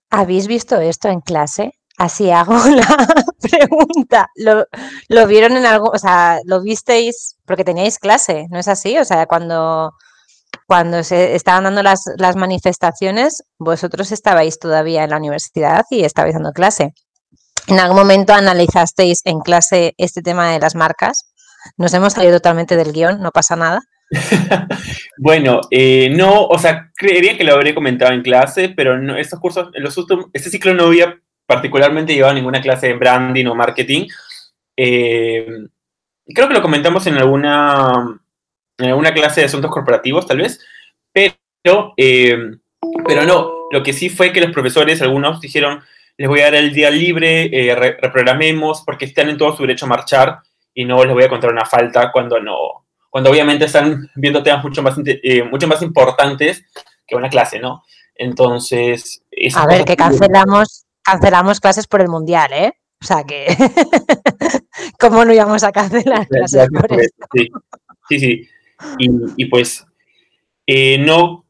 [0.09, 1.71] ¿Habéis visto esto en clase?
[1.97, 3.07] Así hago la
[3.39, 4.29] pregunta.
[4.35, 4.65] ¿Lo,
[5.07, 5.89] ¿Lo, vieron en algo?
[5.93, 8.47] O sea, ¿lo visteis porque teníais clase?
[8.49, 8.97] ¿No es así?
[8.97, 9.93] O sea, cuando,
[10.69, 16.35] cuando se estaban dando las, las manifestaciones, vosotros estabais todavía en la universidad y estabais
[16.35, 16.93] dando clase.
[17.67, 21.33] ¿En algún momento analizasteis en clase este tema de las marcas?
[21.75, 23.79] Nos hemos salido totalmente del guion, no pasa nada.
[25.17, 29.39] bueno, eh, no, o sea, creería que lo habría comentado en clase, pero no, estos
[29.39, 33.55] cursos, en los últimos, este ciclo no había particularmente llevado ninguna clase de branding o
[33.55, 34.05] marketing.
[34.77, 35.47] Eh,
[36.27, 38.18] creo que lo comentamos en alguna,
[38.79, 40.59] en alguna clase de asuntos corporativos, tal vez,
[41.13, 42.37] pero, eh,
[43.05, 45.81] pero no, lo que sí fue que los profesores, algunos dijeron,
[46.17, 47.49] les voy a dar el día libre,
[48.01, 50.39] reprogramemos, porque están en todo su derecho a marchar
[50.73, 54.63] y no les voy a contar una falta cuando no, cuando obviamente están viendo temas
[54.63, 56.63] mucho más, eh, mucho más importantes
[57.07, 57.83] que una clase, ¿no?
[58.15, 59.23] Entonces...
[59.55, 62.73] A ver, que cancelamos, cancelamos clases por el Mundial, ¿eh?
[63.01, 63.47] O sea que,
[64.99, 67.27] ¿cómo no íbamos a cancelar clases por esto?
[68.09, 68.49] Sí, sí.
[68.97, 69.85] Y, pues,
[70.65, 71.45] eh, no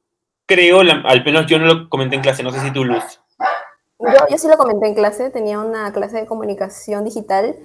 [0.45, 3.21] creo, al menos yo no lo comenté en clase, no sé si tú, Luz.
[3.99, 7.55] Yo, yo sí lo comenté en clase, tenía una clase de comunicación digital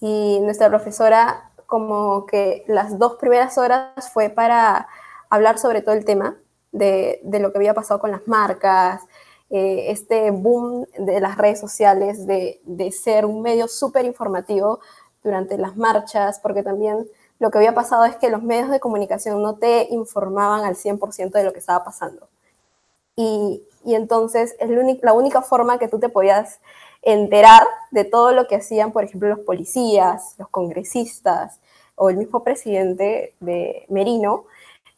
[0.00, 4.88] y nuestra profesora como que las dos primeras horas fue para
[5.30, 6.36] hablar sobre todo el tema
[6.72, 9.02] de, de lo que había pasado con las marcas,
[9.50, 14.80] eh, este boom de las redes sociales, de, de ser un medio súper informativo
[15.22, 17.06] durante las marchas, porque también
[17.42, 21.32] lo que había pasado es que los medios de comunicación no te informaban al 100%
[21.32, 22.28] de lo que estaba pasando.
[23.16, 24.70] Y, y entonces es
[25.02, 26.60] la única forma que tú te podías
[27.02, 31.58] enterar de todo lo que hacían, por ejemplo, los policías, los congresistas
[31.96, 34.44] o el mismo presidente de Merino,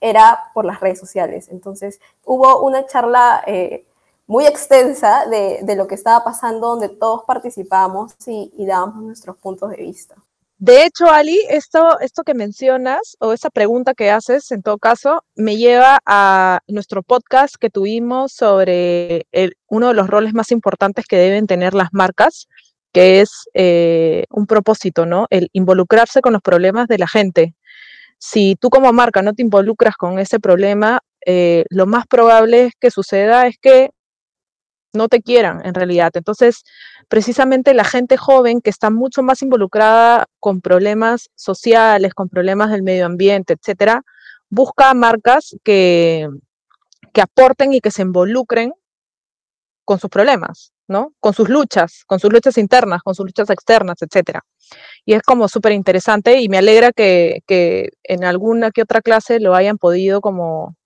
[0.03, 1.49] era por las redes sociales.
[1.49, 3.87] Entonces, hubo una charla eh,
[4.27, 9.71] muy extensa de, lo que estaba pasando, donde todos participábamos y, y dábamos nuestros puntos
[9.71, 10.17] de vista.
[10.59, 15.25] De hecho, Ali, esto, esto que mencionas o esa pregunta que haces, en todo caso,
[15.35, 19.27] me lleva a nuestro podcast que tuvimos sobre
[19.69, 22.47] uno de los roles más importantes que deben tener las marcas,
[22.93, 25.27] que es eh, un propósito, ¿no?
[25.31, 27.55] El involucrarse con los problemas de la gente.
[28.19, 32.73] Si tú como marca no te involucras con ese problema, eh, lo más probable es
[32.81, 33.91] que suceda es que
[34.95, 36.11] no te quieran en realidad.
[36.15, 36.65] Entonces,
[37.09, 42.83] precisamente la gente joven que está mucho más involucrada con problemas sociales, con problemas del
[42.83, 44.03] medio ambiente, etcétera,
[44.49, 46.29] busca marcas que,
[47.13, 48.73] que aporten y que se involucren
[49.85, 51.13] con sus problemas, ¿no?
[51.21, 54.43] Con sus luchas, con sus luchas internas, con sus luchas externas, etcétera.
[55.05, 59.41] Y es como súper interesante y me alegra que, que en alguna que otra clase
[59.41, 60.77] lo hayan podido como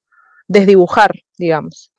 [0.48, 1.92] desdibujar, digamos.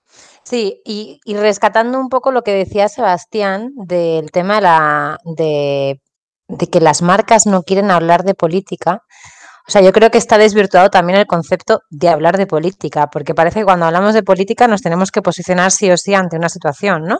[0.49, 6.01] Sí, y, rescatando un poco lo que decía Sebastián del tema de,
[6.47, 9.03] de, que las marcas no quieren hablar de política,
[9.67, 13.35] o sea, yo creo que está desvirtuado también el concepto de hablar de política, porque
[13.35, 16.49] parece que cuando hablamos de política nos tenemos que posicionar sí o sí ante una
[16.49, 17.19] situación, ¿no?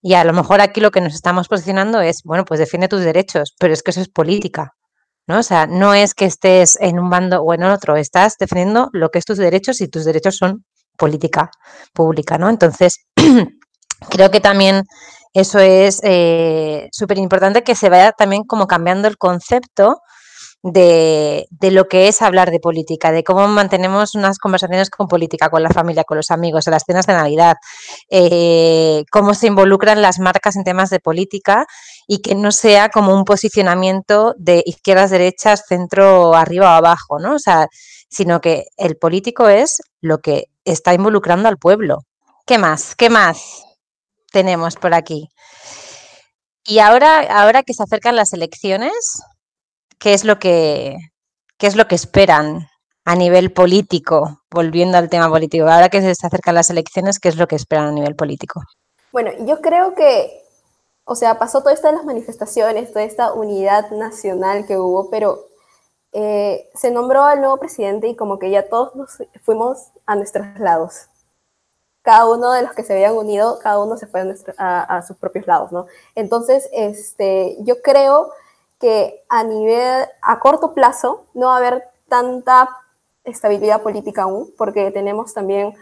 [0.00, 3.00] Y a lo mejor aquí lo que nos estamos posicionando es, bueno, pues defiende tus
[3.00, 4.74] derechos, pero es que eso es política,
[5.26, 5.40] ¿no?
[5.40, 9.10] O sea, no es que estés en un bando o en otro, estás defendiendo lo
[9.10, 10.64] que es tus derechos y tus derechos son
[11.00, 11.50] política
[11.94, 12.50] pública, ¿no?
[12.50, 13.06] Entonces,
[14.10, 14.84] creo que también
[15.32, 20.02] eso es eh, súper importante que se vaya también como cambiando el concepto
[20.62, 25.62] de, lo que es hablar de política, de cómo mantenemos unas conversaciones con política, con
[25.62, 27.56] la familia, con los amigos, en las cenas de Navidad,
[28.10, 31.64] eh, cómo se involucran las marcas en temas de política
[32.06, 37.36] y que no sea como un posicionamiento de izquierdas, derechas, centro, arriba o abajo, ¿no?
[37.36, 37.68] O sea,
[38.10, 41.98] sino que el político es lo que está involucrando al pueblo.
[42.46, 42.94] ¿Qué más?
[42.96, 43.64] ¿Qué más
[44.32, 45.28] tenemos por aquí?
[46.64, 49.22] Y ahora, ahora que se acercan las elecciones,
[49.98, 50.96] ¿qué es lo que,
[51.58, 52.68] qué es lo que esperan
[53.04, 54.42] a nivel político?
[54.50, 57.86] Volviendo al tema político, ahora que se acercan las elecciones, ¿qué es lo que esperan
[57.86, 58.62] a nivel político?
[59.12, 60.44] Bueno, yo creo que,
[61.04, 65.49] o sea, pasó toda esta de las manifestaciones, toda esta unidad nacional que hubo, pero
[66.12, 70.46] eh, se nombró al nuevo presidente y como que ya todos nos fuimos a nuestros
[70.58, 71.08] lados.
[72.02, 74.22] Cada uno de los que se habían unido, cada uno se fue
[74.58, 75.86] a, sus propios lados, ¿no?
[76.14, 78.30] Entonces, este, yo creo
[78.80, 82.68] que a nivel, a corto plazo, no va a haber tanta
[83.24, 85.74] estabilidad política aún, porque tenemos también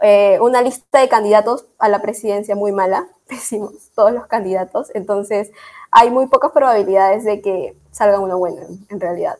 [0.00, 5.50] eh, una lista de candidatos a la presidencia muy mala, pésimos, todos los candidatos, entonces
[5.90, 9.38] hay muy pocas probabilidades de que salga uno bueno, en realidad.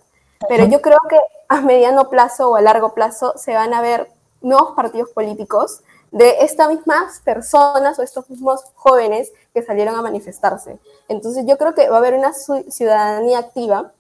[0.49, 1.19] Pero yo creo que
[1.49, 6.37] a mediano plazo o a largo plazo se van a ver nuevos partidos políticos de
[6.41, 10.79] estas mismas personas o estos mismos jóvenes que salieron a manifestarse.
[11.09, 13.93] Entonces yo creo que va a haber una ciudadanía activa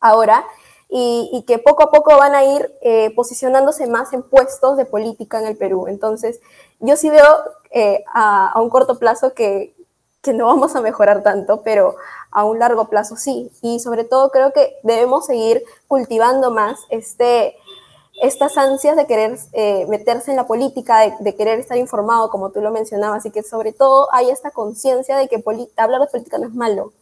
[0.00, 0.44] ahora
[0.88, 5.40] y, que poco a poco van a ir eh, posicionándose más en puestos de política
[5.40, 5.86] en el Perú.
[5.88, 6.40] Entonces
[6.80, 7.24] yo sí veo
[7.70, 9.73] eh, a, a, un corto plazo que,
[10.24, 11.94] que no vamos a mejorar tanto, pero
[12.32, 13.50] a un largo plazo sí.
[13.62, 17.54] Y sobre todo creo que debemos seguir cultivando más este,
[18.22, 22.60] estas ansias de querer eh, meterse en la política, de, querer estar informado, como tú
[22.60, 25.42] lo mencionabas, y que sobre todo hay esta conciencia de que
[25.76, 26.92] hablar de política no es malo,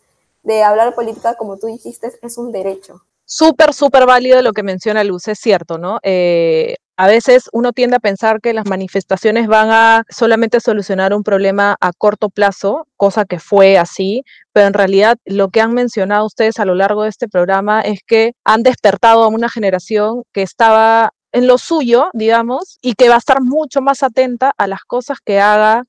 [0.43, 3.03] de hablar de política, como tú dijiste, es un derecho.
[3.25, 6.01] Súper, súper válido lo que menciona Luz, es cierto, ¿no?
[6.03, 11.23] Eh, a veces uno tiende a pensar que las manifestaciones van a solamente solucionar un
[11.23, 16.27] problema a corto plazo, cosa que fue así, pero en realidad lo que han mencionado
[16.27, 20.43] ustedes a lo largo de este programa es que han despertado a una generación que
[20.43, 24.81] estaba en lo suyo, digamos, y que va a estar mucho más atenta a las
[24.83, 25.85] cosas que haga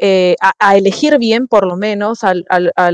[0.00, 2.46] eh, a, elegir bien, por lo menos, al,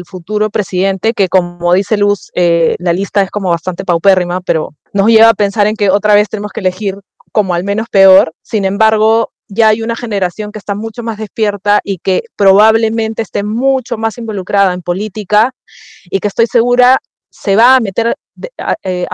[0.07, 5.09] futuro presidente, que como dice Luz, eh, la lista es como bastante paupérrima, pero nos
[5.09, 6.97] lleva a pensar en que otra vez tenemos que elegir
[7.35, 8.33] como al menos peor.
[8.43, 13.43] Sin embargo, ya hay una generación que está mucho más despierta y que probablemente esté
[13.43, 15.53] mucho más involucrada en política
[16.05, 16.99] y que estoy segura
[17.31, 18.15] se va a meter
[18.85, 19.07] eh,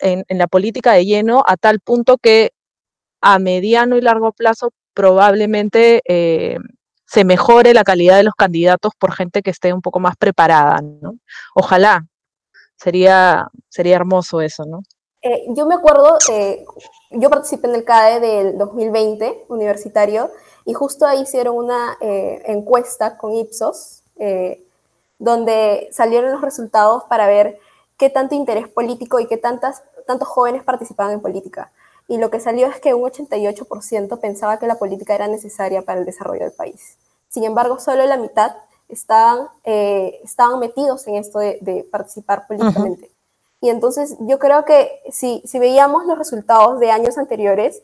[0.00, 2.52] en, la política de lleno a tal punto que
[3.20, 6.02] a mediano y largo plazo probablemente
[7.06, 10.80] se mejore la calidad de los candidatos por gente que esté un poco más preparada,
[10.82, 11.18] ¿no?
[11.54, 12.06] Ojalá,
[12.76, 14.82] sería, sería hermoso eso, ¿no?
[15.22, 16.64] Eh, yo me acuerdo, eh,
[17.10, 20.30] yo participé en el CAE del 2020 universitario
[20.64, 24.02] y justo ahí hicieron una eh, encuesta con Ipsos,
[25.18, 27.58] donde salieron los resultados para ver
[27.98, 31.70] qué tanto interés político y qué tantas, tantos jóvenes participaban en política.
[32.08, 36.00] Y lo que salió es que un 88% pensaba que la política era necesaria para
[36.00, 36.96] el desarrollo del país.
[37.28, 38.56] Sin embargo, solo la mitad
[38.88, 43.10] estaban, eh, estaban metidos en esto de, participar políticamente.
[43.60, 47.82] Y entonces yo creo que si, si veíamos los resultados de años anteriores,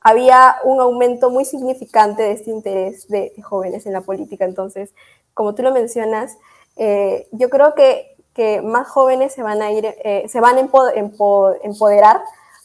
[0.00, 4.44] había un aumento muy significante de este interés de, jóvenes en la política.
[4.44, 4.92] Entonces,
[5.32, 6.36] como tú lo mencionas,
[6.76, 10.68] eh, yo creo que, que, más jóvenes se van a ir, eh, se van a
[11.62, 12.20] empoderar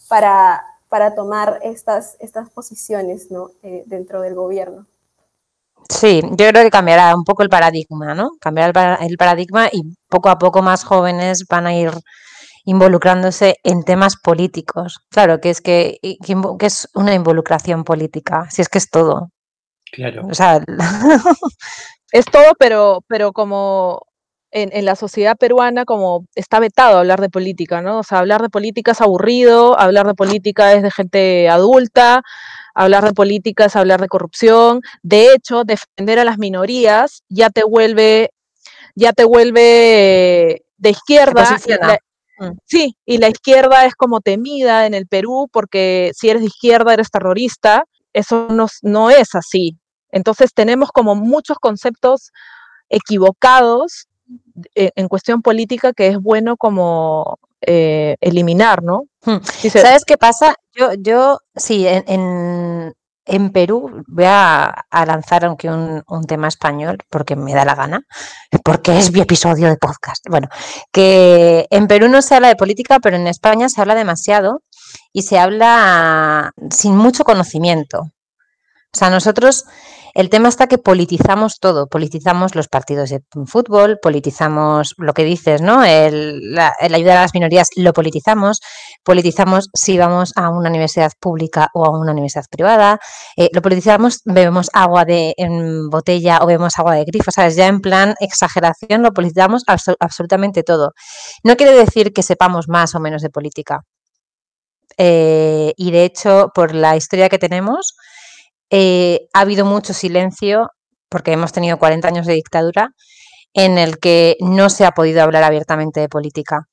[0.10, 3.52] para, para tomar estas, estas posiciones ¿no?
[3.86, 4.86] dentro del gobierno.
[5.88, 8.32] Sí, yo creo que cambiará un poco el paradigma, ¿no?
[8.40, 11.92] Cambiará el, paradigma y poco a poco más jóvenes van a ir
[12.66, 15.00] involucrándose en temas políticos.
[15.10, 19.30] Claro, que es que, que, es una involucración política, si es que es todo.
[19.92, 20.28] Claro.
[20.30, 20.62] O sea,
[22.12, 24.02] es todo, pero, pero como
[24.52, 28.00] en, en, la sociedad peruana, como está vetado hablar de política, ¿no?
[28.00, 32.22] O sea, hablar de política es aburrido, hablar de política es de gente adulta,
[32.74, 34.82] hablar de política es hablar de corrupción.
[35.04, 38.32] De hecho, defender a las minorías ya te vuelve,
[38.96, 41.58] ya te vuelve de izquierda.
[42.40, 42.58] Mm.
[42.66, 46.94] sí, y la izquierda es como temida en el Perú porque si eres de izquierda
[46.94, 47.84] eres terrorista.
[48.12, 49.78] Eso no, no es así.
[50.12, 52.32] Entonces tenemos como muchos conceptos
[52.90, 54.08] equivocados
[54.76, 59.04] eh, en cuestión política que es bueno como eh, eliminar, ¿no?
[59.26, 59.38] Hmm.
[59.44, 60.56] ¿Sabes qué pasa?
[60.74, 62.94] Yo, yo sí, en, en,
[63.52, 68.02] Perú voy a, lanzar aunque un, un, tema español porque me da la gana,
[68.64, 70.26] porque es mi episodio de podcast.
[70.30, 70.50] Bueno,
[70.92, 74.64] que en Perú no se habla de política, pero en España se habla demasiado
[75.14, 78.00] y se habla sin mucho conocimiento.
[78.92, 79.66] O sea, nosotros
[80.14, 85.62] el tema está que politizamos todo, politizamos los partidos de fútbol, politizamos lo que dices,
[85.62, 85.84] ¿no?
[85.84, 88.60] El, la, ayudar a las minorías lo politizamos,
[89.04, 93.00] politizamos si vamos a una universidad pública o a una universidad privada,
[93.38, 97.56] eh, lo politizamos, bebemos agua de en botella o bebemos agua de grifo, ¿sabes?
[97.56, 100.94] Ya en plan exageración lo politizamos absolutamente todo.
[101.44, 103.82] No quiere decir que sepamos más o menos de política.
[104.98, 107.96] Eh, y de hecho, por la historia que tenemos,
[108.70, 110.68] eh, ha habido mucho silencio,
[111.10, 112.90] porque hemos tenido 40 años de dictadura,
[113.54, 116.68] en el que no se ha podido hablar abiertamente de política.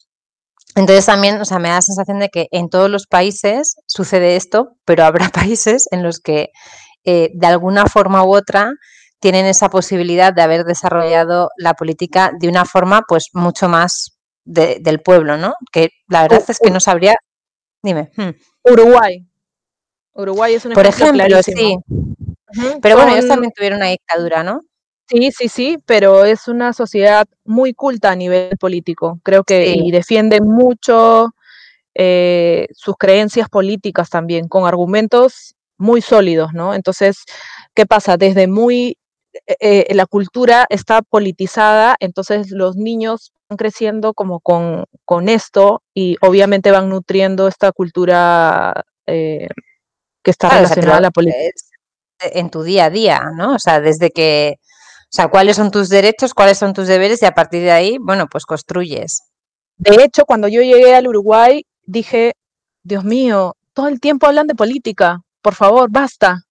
[0.75, 4.37] Entonces también, o sea, me da la sensación de que en todos los países sucede
[4.37, 6.49] esto, pero habrá países en los que
[7.05, 8.73] eh, de alguna forma u otra
[9.19, 15.01] tienen esa posibilidad de haber desarrollado la política de una forma pues mucho más del
[15.01, 15.55] pueblo, ¿no?
[15.73, 17.17] Que la verdad es que no sabría...
[17.83, 18.11] Dime.
[18.17, 18.31] Hmm.
[18.63, 19.27] Uruguay.
[20.17, 21.79] Uruguay es un Por ejemplo, sí.
[22.81, 24.63] Pero bueno, ellos también tuvieron una dictadura, ¿no?
[25.09, 29.21] Sí, sí, sí, pero es una sociedad muy culta a nivel político.
[29.23, 31.29] Creo que y defiende mucho
[31.95, 36.75] eh, sus creencias políticas también, con argumentos muy sólidos, ¿no?
[36.75, 37.25] Entonces,
[37.75, 38.17] ¿qué pasa?
[38.17, 38.99] Desde muy
[39.47, 45.83] eh, eh, la cultura está politizada, entonces los niños van creciendo como con, con esto
[45.95, 48.85] y obviamente van nutriendo esta cultura
[50.27, 51.41] que está relacionada a la política.
[52.19, 53.55] En tu día a día, ¿no?
[53.55, 57.27] O sea, desde que, o sea, cuáles son tus derechos, cuáles son tus deberes y
[57.27, 59.23] a partir de ahí, bueno, pues construyes.
[59.77, 62.33] De hecho, cuando yo llegué al Uruguay, dije,
[62.83, 66.43] Dios mío, todo el tiempo hablan de política, por favor, basta.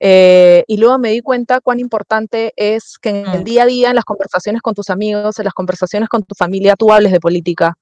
[0.00, 3.44] Eh, y luego me di cuenta cuán importante es que en el mm.
[3.44, 6.74] día a día, en las conversaciones con tus amigos, en las conversaciones con tu familia,
[6.74, 7.74] tú hables de política,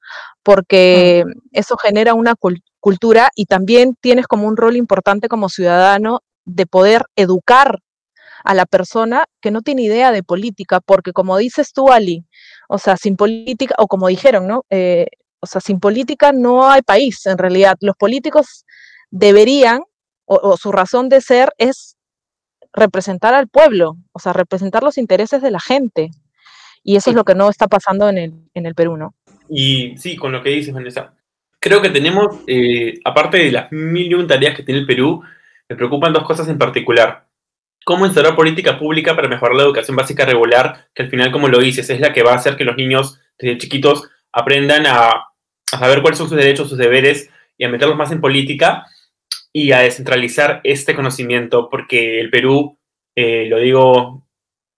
[0.42, 1.30] porque mm.
[1.52, 2.34] eso genera una
[2.82, 7.78] cultura y también tienes como un rol importante como ciudadano de poder educar
[8.44, 12.26] a la persona que no tiene idea de política, porque como dices tú, Ali,
[12.68, 14.64] o sea, sin política, o como dijeron, ¿no?
[14.68, 15.06] Eh,
[15.38, 17.76] o sea, sin política no hay país, en realidad.
[17.80, 18.64] Los políticos
[19.10, 19.82] deberían,
[20.24, 21.96] o, su razón de ser es
[22.72, 26.10] representar al pueblo, o sea, representar los intereses de la gente.
[26.82, 29.14] Y eso es lo que no está pasando en el, en el Perú, ¿no?
[29.48, 31.14] Y sí, con lo que dices, Vanessa.
[31.62, 35.22] Creo que tenemos, eh, aparte de las mil y un tareas que tiene el Perú,
[35.68, 37.28] me preocupan dos cosas en particular.
[37.84, 40.88] ¿Cómo instaurar política pública para mejorar la educación básica regular?
[40.92, 43.20] Que al final, como lo dices, es la que va a hacer que los niños
[43.38, 45.28] desde chiquitos aprendan a,
[45.70, 48.84] saber cuáles son sus derechos, sus deberes y a meterlos más en política
[49.52, 52.76] y a descentralizar este conocimiento, porque el Perú,
[53.14, 54.26] eh, lo, digo,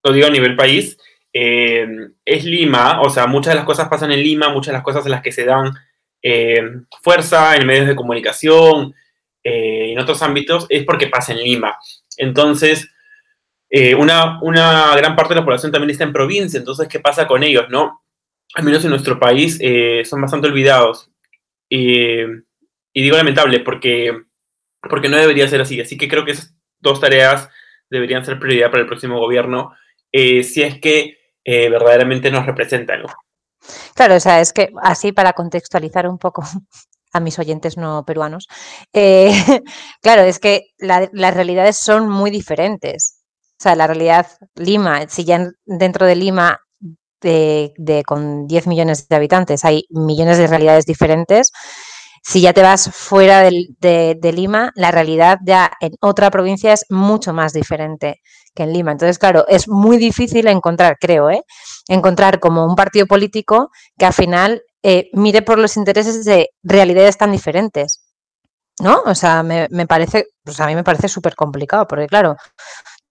[0.05, 0.99] lo digo a nivel país,
[1.33, 1.89] eh,
[2.27, 5.07] es Lima, o sea, muchas de las cosas pasan en Lima, muchas de las cosas
[5.07, 5.73] en las que se dan
[6.25, 6.61] eh,
[7.03, 8.95] fuerza en medios de comunicación,
[9.47, 11.77] en otros ámbitos, es porque pasa en Lima.
[12.17, 12.89] Entonces,
[13.99, 17.43] una, una, gran parte de la población también está en provincia, entonces, ¿qué pasa con
[17.43, 18.03] ellos, no?
[18.55, 19.61] Al menos en nuestro país
[20.09, 21.11] son bastante olvidados.
[21.69, 22.25] y
[22.95, 24.13] digo lamentable porque
[24.89, 25.81] porque no debería ser así.
[25.81, 27.49] Así que creo que esas dos tareas
[27.91, 29.73] deberían ser prioridad para el próximo gobierno,
[30.13, 33.03] eh, si es que eh, verdaderamente nos representan.
[33.95, 36.43] Claro, o sea, es que así para contextualizar un poco
[37.13, 38.49] a mis oyentes no peruanos,
[38.93, 39.33] eh,
[40.03, 43.21] claro, es que las realidades son muy diferentes.
[43.59, 46.61] O sea, la realidad Lima, si ya dentro de Lima
[47.21, 51.51] de, con 10 millones de habitantes hay millones de realidades diferentes,
[52.23, 57.33] si ya te vas fuera de, Lima, la realidad ya en otra provincia es mucho
[57.35, 58.21] más diferente
[58.55, 58.93] que en Lima.
[58.93, 61.43] Entonces, claro, es muy difícil encontrar, creo, ¿eh?
[61.89, 67.17] Encontrar como un partido político que al final eh, mire por los intereses de realidades
[67.17, 68.01] tan diferentes.
[68.81, 69.03] ¿No?
[69.07, 72.37] O sea, me, parece, pues a mí me parece súper complicado, porque claro,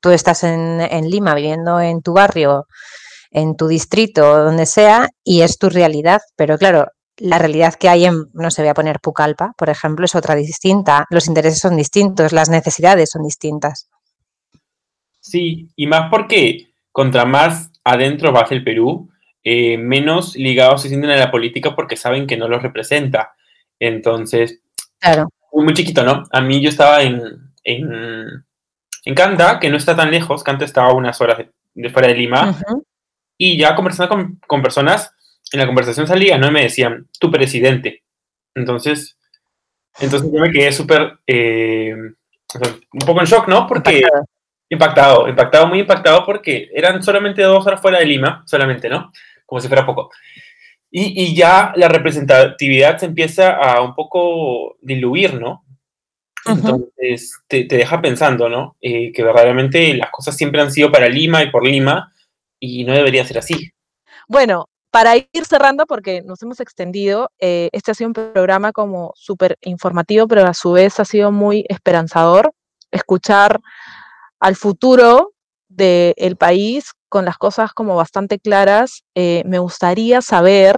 [0.01, 2.67] tú estás en, Lima viviendo en tu barrio,
[3.31, 6.19] en tu distrito, donde sea, y es tu realidad.
[6.35, 10.03] Pero claro, la realidad que hay en, no se voy a poner Pucallpa, por ejemplo,
[10.03, 11.05] es otra distinta.
[11.09, 13.87] Los intereses son distintos, las necesidades son distintas.
[15.21, 19.09] Sí, y más porque contra más adentro va el Perú,
[19.43, 23.33] eh, menos ligados se sienten a la política porque saben que no los representa.
[23.79, 24.61] Entonces,
[24.99, 25.29] claro.
[25.51, 26.23] muy, chiquito, ¿no?
[26.31, 27.21] A mí yo estaba en,
[27.63, 28.45] en,
[29.15, 32.57] Canta, que no está tan lejos, Canta estaba a unas horas de, fuera de Lima,
[33.37, 35.13] y ya conversando con, con personas
[35.51, 36.47] en la conversación salía, ¿no?
[36.47, 38.03] Y me decían, tu presidente.
[38.55, 39.17] Entonces,
[39.99, 43.67] entonces yo me quedé súper, eh, un poco en shock, ¿no?
[43.67, 44.03] Porque
[44.73, 45.27] impactado.
[45.27, 49.11] impactado, muy impactado porque eran solamente dos horas fuera de Lima, solamente, ¿no?
[49.45, 50.11] Como si fuera poco.
[50.91, 55.63] Y, y ya la representatividad se empieza a un poco diluir, ¿no?
[56.45, 58.75] Entonces te, te, deja pensando, ¿no?
[58.81, 62.13] Eh, que verdaderamente las cosas siempre han sido para Lima y por Lima
[62.59, 63.71] y no debería ser así.
[64.27, 69.11] Bueno, para ir cerrando, porque nos hemos extendido, eh, este ha sido un programa como
[69.15, 72.53] súper informativo, pero a su vez ha sido muy esperanzador
[72.91, 73.59] escuchar
[74.43, 75.31] al futuro
[75.69, 79.05] del país con las cosas como bastante claras.
[79.15, 80.75] Eh, me gustaría saber,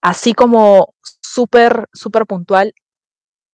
[0.00, 2.72] así como súper, súper puntual,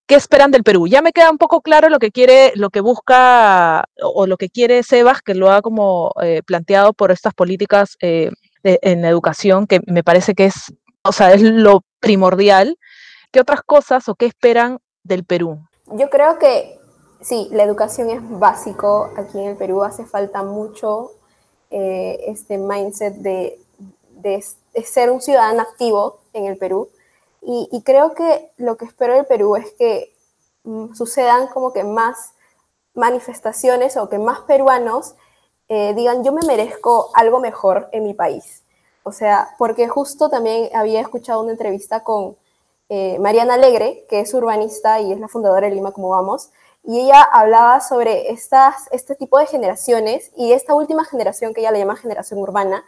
[0.07, 0.87] ¿qué esperan del Perú?
[0.87, 4.49] Ya me queda un poco claro lo que quiere, lo que busca o, lo que
[4.49, 10.05] quiere Sebas, que lo ha como eh, planteado por estas políticas en educación, que me
[10.05, 10.73] parece que es,
[11.03, 12.79] o sea, es lo primordial.
[13.33, 15.67] ¿Qué otras cosas o qué esperan del Perú?
[15.97, 16.78] Yo creo que
[17.21, 19.11] sí, la educación es básico.
[19.17, 21.13] Aquí en el Perú hace falta mucho
[21.71, 23.61] eh, este mindset de,
[24.11, 24.45] de,
[24.85, 26.89] ser un ciudadano activo en el Perú.
[27.41, 30.13] Y, creo que lo que espero del Perú es que
[30.65, 32.33] mm, sucedan como que más
[32.95, 35.15] manifestaciones o que más peruanos
[35.69, 38.65] eh, digan, yo me merezco algo mejor en mi país.
[39.03, 42.37] O sea, porque justo también había escuchado una entrevista con
[42.89, 46.51] eh, Mariana Alegre, que es urbanista y es la fundadora de Lima Como Vamos,
[46.89, 51.71] y ella hablaba sobre estas, este tipo de generaciones y esta última generación que ella
[51.71, 52.83] le llama generación urbana,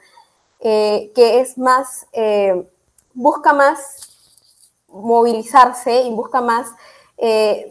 [0.60, 2.06] eh, que es más,
[3.12, 4.08] busca más
[4.88, 6.68] movilizarse y busca más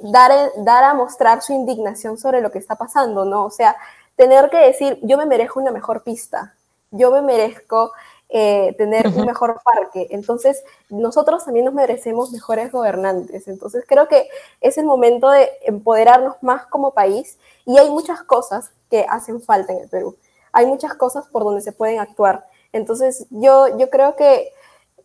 [0.03, 3.45] dar, dar a mostrar su indignación sobre lo que está pasando, ¿no?
[3.45, 3.75] O sea,
[4.15, 6.53] tener que decir, yo me merezco una mejor pista,
[6.91, 7.91] yo me merezco
[8.31, 10.07] eh, tener un mejor parque.
[10.11, 13.47] Entonces, nosotros también nos merecemos mejores gobernantes.
[13.47, 14.29] Entonces, creo que
[14.61, 19.73] es el momento de empoderarnos más como país y hay muchas cosas que hacen falta
[19.73, 20.15] en el Perú.
[20.51, 22.45] Hay muchas cosas por donde se pueden actuar.
[22.71, 24.53] Entonces, yo, yo creo que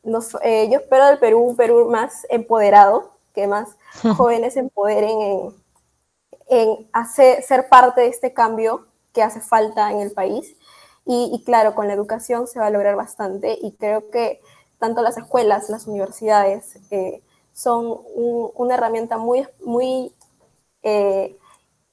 [0.02, 3.70] nos, eh, yo espero del Perú un Perú más empoderado, que más
[4.16, 5.54] jóvenes se empoderen en,
[6.48, 10.54] en hacer, ser parte de este cambio que hace falta en el país
[11.06, 14.40] y, claro, con la educación se va a lograr bastante y creo que
[14.78, 17.20] tanto las escuelas, las universidades eh,
[17.52, 20.12] son una herramienta muy, muy
[20.82, 21.36] eh,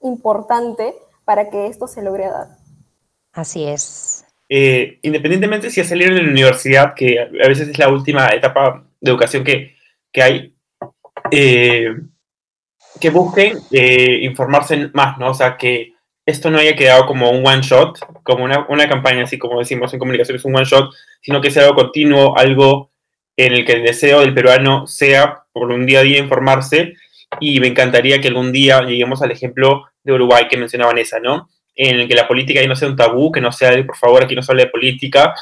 [0.02, 0.96] importante
[1.26, 2.48] para que esto se logre dar.
[3.34, 4.26] Así es.
[4.48, 8.86] Eh, independientemente si ya salieron de la universidad, que a veces es la última etapa
[9.00, 9.76] de educación que,
[10.12, 10.56] que hay,
[13.00, 15.32] que busquen informarse más, ¿no?
[15.32, 15.94] O sea, que
[16.32, 19.94] esto no haya quedado como un one shot, como una, una campaña así como decimos
[19.94, 22.92] en comunicación es un one shot, sino que sea algo continuo, algo
[23.38, 26.94] en el que el deseo del peruano sea por un día a día informarse
[27.40, 31.50] y me encantaría que algún día lleguemos al ejemplo de Uruguay que mencionaba Vanessa, ¿no?
[31.76, 34.24] En el que la política ya no sea un tabú, que no sea, por favor,
[34.24, 35.34] aquí no se hable de política,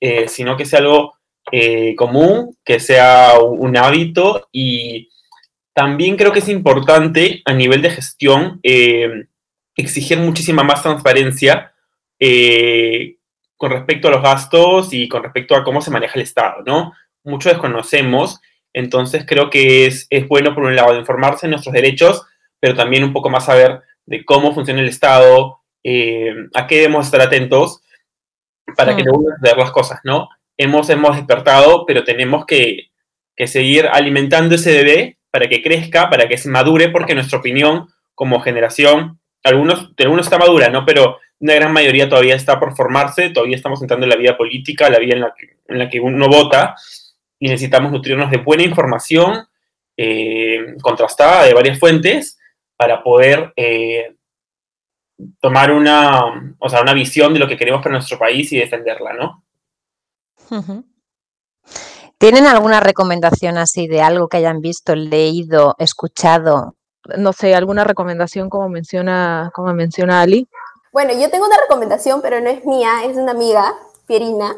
[0.00, 1.14] eh, sino que sea algo
[1.50, 5.08] eh, común, que sea un hábito y
[5.72, 9.26] también creo que es importante a nivel de gestión eh,
[9.78, 11.72] exigir muchísima más transparencia
[12.18, 13.16] eh,
[13.56, 16.92] con respecto a los gastos y con respecto a cómo se maneja el Estado, ¿no?
[17.24, 18.40] Mucho desconocemos,
[18.72, 22.26] entonces creo que es, es bueno, por un lado, informarse de nuestros derechos,
[22.60, 27.06] pero también un poco más saber de cómo funciona el Estado, eh, a qué debemos
[27.06, 27.80] estar atentos
[28.76, 30.28] para que no ver las cosas, ¿no?
[30.56, 32.90] Hemos, hemos despertado, pero tenemos que,
[33.36, 37.88] que seguir alimentando ese bebé para que crezca, para que se madure, porque nuestra opinión
[38.14, 40.84] como generación algunos, algunos está madura, ¿no?
[40.84, 44.90] Pero una gran mayoría todavía está por formarse, todavía estamos entrando en la vida política,
[44.90, 46.74] la vida en la que, en la que uno vota,
[47.38, 49.46] y necesitamos nutrirnos de buena información
[49.96, 52.38] eh, contrastada de varias fuentes
[52.76, 54.16] para poder eh,
[55.40, 59.12] tomar una, o sea, una visión de lo que queremos para nuestro país y defenderla,
[59.14, 59.44] ¿no?
[62.18, 66.77] ¿Tienen alguna recomendación así de algo que hayan visto, leído, escuchado
[67.16, 70.48] no sé, alguna recomendación como menciona, como menciona Ali.
[70.92, 73.74] Bueno, yo tengo una recomendación, pero no es mía, es de una amiga,
[74.06, 74.56] Pierina.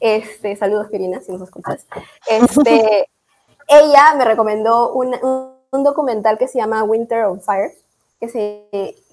[0.00, 1.86] Este, saludos Pierina, si nos escuchas.
[2.28, 3.08] Este,
[3.68, 7.72] ella me recomendó un, un, documental que se llama Winter on Fire,
[8.18, 8.66] que, se,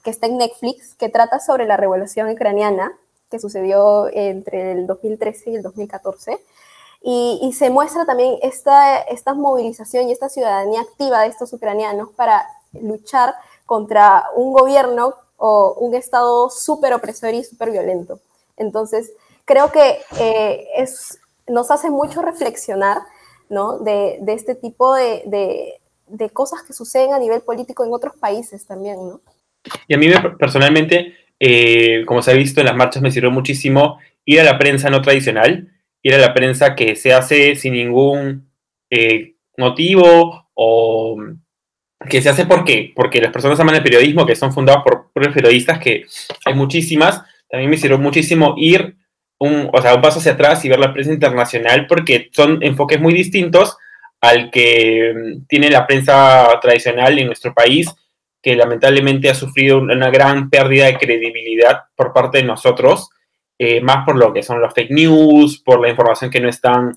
[0.04, 2.94] que está en Netflix, que trata sobre la revolución ucraniana
[3.30, 6.38] que sucedió entre el 2013 y el 2014.
[7.02, 12.10] Y, y, se muestra también esta, esta movilización y esta ciudadanía activa de estos ucranianos
[12.12, 12.48] para
[12.82, 13.34] luchar
[13.66, 18.20] contra un gobierno o un Estado súper opresor y súper violento.
[18.58, 19.14] Entonces,
[19.46, 23.00] creo que eh, es, nos hace mucho reflexionar
[23.50, 23.80] ¿no?
[23.80, 25.24] de, de este tipo de,
[26.08, 28.96] de, cosas que suceden a nivel político en otros países también.
[28.96, 29.22] ¿no?
[29.88, 30.08] Y a mí
[30.40, 34.58] personalmente, eh, como se ha visto en las marchas, me sirvió muchísimo ir a la
[34.58, 35.72] prensa no tradicional,
[36.02, 38.50] ir a la prensa que se hace sin ningún
[38.90, 41.18] eh, motivo o
[42.10, 45.80] que se hace porque, porque las personas aman el periodismo, que son fundados por, periodistas,
[45.80, 46.06] que
[46.46, 47.22] hay muchísimas.
[47.50, 48.96] También me sirvió muchísimo ir
[49.40, 53.00] un, o sea, un paso hacia atrás y ver la prensa internacional, porque son enfoques
[53.00, 53.78] muy distintos
[54.22, 57.94] al que mm, tiene la prensa tradicional en nuestro país,
[58.42, 63.10] que lamentablemente ha sufrido una gran pérdida de credibilidad por parte de nosotros,
[63.58, 66.60] eh, más por lo que son los fake news, por la información que no es
[66.60, 66.94] tan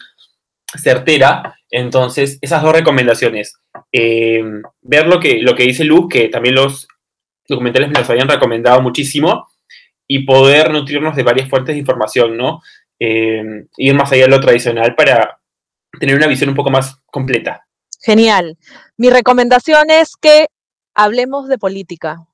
[0.75, 1.59] certera.
[1.71, 3.59] Entonces, esas dos recomendaciones.
[3.93, 4.43] Eh,
[4.83, 6.89] ver lo que, lo que dice Luke, que también los
[7.49, 9.49] documentales me los habían recomendado muchísimo,
[10.09, 12.61] y poder nutrirnos de varias fuentes de información, ¿no?
[12.99, 15.39] Eh, ir más allá de lo tradicional para
[15.99, 17.67] tener una visión un poco más completa.
[18.01, 18.57] Genial.
[18.97, 20.47] Mi recomendación es que
[20.95, 22.27] hablemos de política.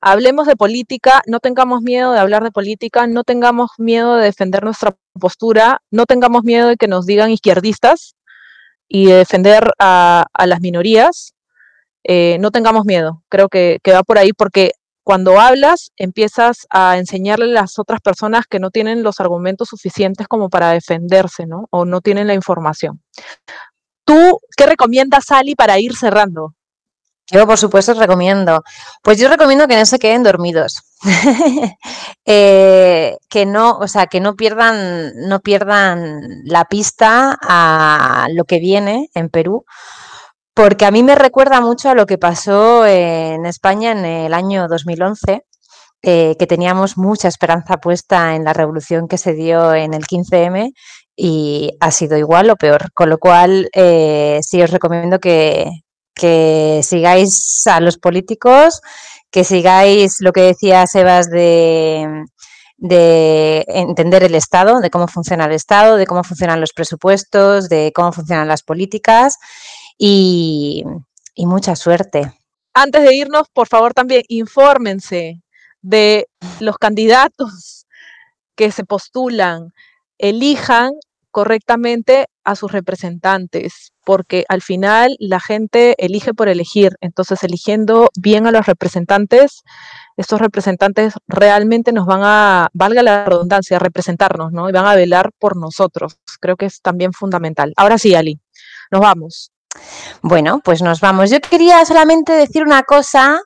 [0.00, 4.64] Hablemos de política, no tengamos miedo de hablar de política, no tengamos miedo de defender
[4.64, 8.14] nuestra postura, no tengamos miedo de que nos digan izquierdistas,
[8.90, 11.34] y defender a, las minorías,
[12.02, 13.22] eh, no tengamos miedo.
[13.28, 14.72] Creo que, va por ahí porque
[15.04, 20.26] cuando hablas empiezas a enseñarle a las otras personas que no tienen los argumentos suficientes
[20.26, 21.68] como para defenderse, ¿no?
[21.70, 23.00] O no tienen la información.
[24.04, 26.54] ¿Tú qué recomiendas, Sally, para ir cerrando?
[27.30, 28.62] Yo, por supuesto, recomiendo.
[29.02, 30.82] Pues yo recomiendo que no se queden dormidos.
[32.32, 38.60] Eh, que no, o sea, que no pierdan, no pierdan la pista a lo que
[38.60, 39.64] viene en Perú.
[40.54, 44.68] Porque a mí me recuerda mucho a lo que pasó en España en el año
[44.68, 45.44] 2011,
[46.02, 50.72] eh, que teníamos mucha esperanza puesta en la revolución que se dio en el 15M
[51.16, 52.92] y ha sido igual o peor.
[52.92, 55.82] Con lo cual, eh, sí os recomiendo que,
[56.14, 58.80] que sigáis a los políticos,
[59.30, 62.24] que sigáis lo que decía Sebas de,
[62.76, 67.92] de entender el Estado, de cómo funciona el Estado, de cómo funcionan los presupuestos, de
[67.94, 69.36] cómo funcionan las políticas
[69.98, 70.84] y,
[71.34, 72.32] y mucha suerte.
[72.74, 75.42] Antes de irnos, por favor, también infórmense
[75.82, 76.26] de
[76.60, 77.86] los candidatos
[78.54, 79.72] que se postulan,
[80.18, 80.92] elijan
[81.30, 86.96] correctamente a sus representantes, porque al final la gente elige por elegir.
[87.00, 89.62] Entonces, eligiendo bien a los representantes,
[90.16, 94.68] estos representantes realmente nos van a, valga la redundancia, representarnos, ¿no?
[94.68, 96.18] Y van a velar por nosotros.
[96.40, 97.72] Creo que es también fundamental.
[97.76, 98.40] Ahora sí, Ali,
[98.90, 99.52] nos vamos.
[100.22, 101.30] Bueno, pues nos vamos.
[101.30, 103.40] Yo quería solamente decir una cosa.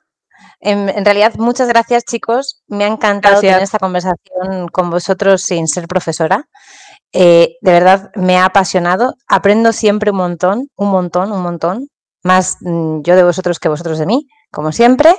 [0.59, 2.63] En, realidad, muchas gracias, chicos.
[2.67, 6.47] Me ha encantado tener esta conversación con vosotros sin ser profesora.
[7.13, 9.15] Eh, de verdad, me ha apasionado.
[9.27, 11.87] Aprendo siempre un montón, un montón, un montón.
[12.23, 15.15] Más mm, yo de vosotros que vosotros de mí, como siempre.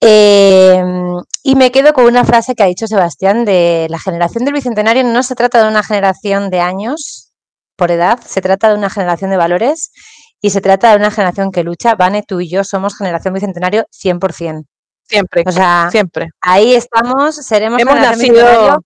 [0.00, 4.54] Em, y me quedo con una frase que ha dicho Sebastián de la generación del
[4.54, 7.32] Bicentenario no se trata de una generación de años
[7.76, 9.92] por edad, se trata de una generación de valores
[10.40, 11.94] y se trata de una generación que lucha.
[11.94, 14.64] Vane, tú y yo somos generación Bicentenario 100%.
[15.08, 15.44] Siempre.
[15.46, 16.30] O sea, siempre.
[16.40, 18.80] Ahí estamos, seremos hemos nacido,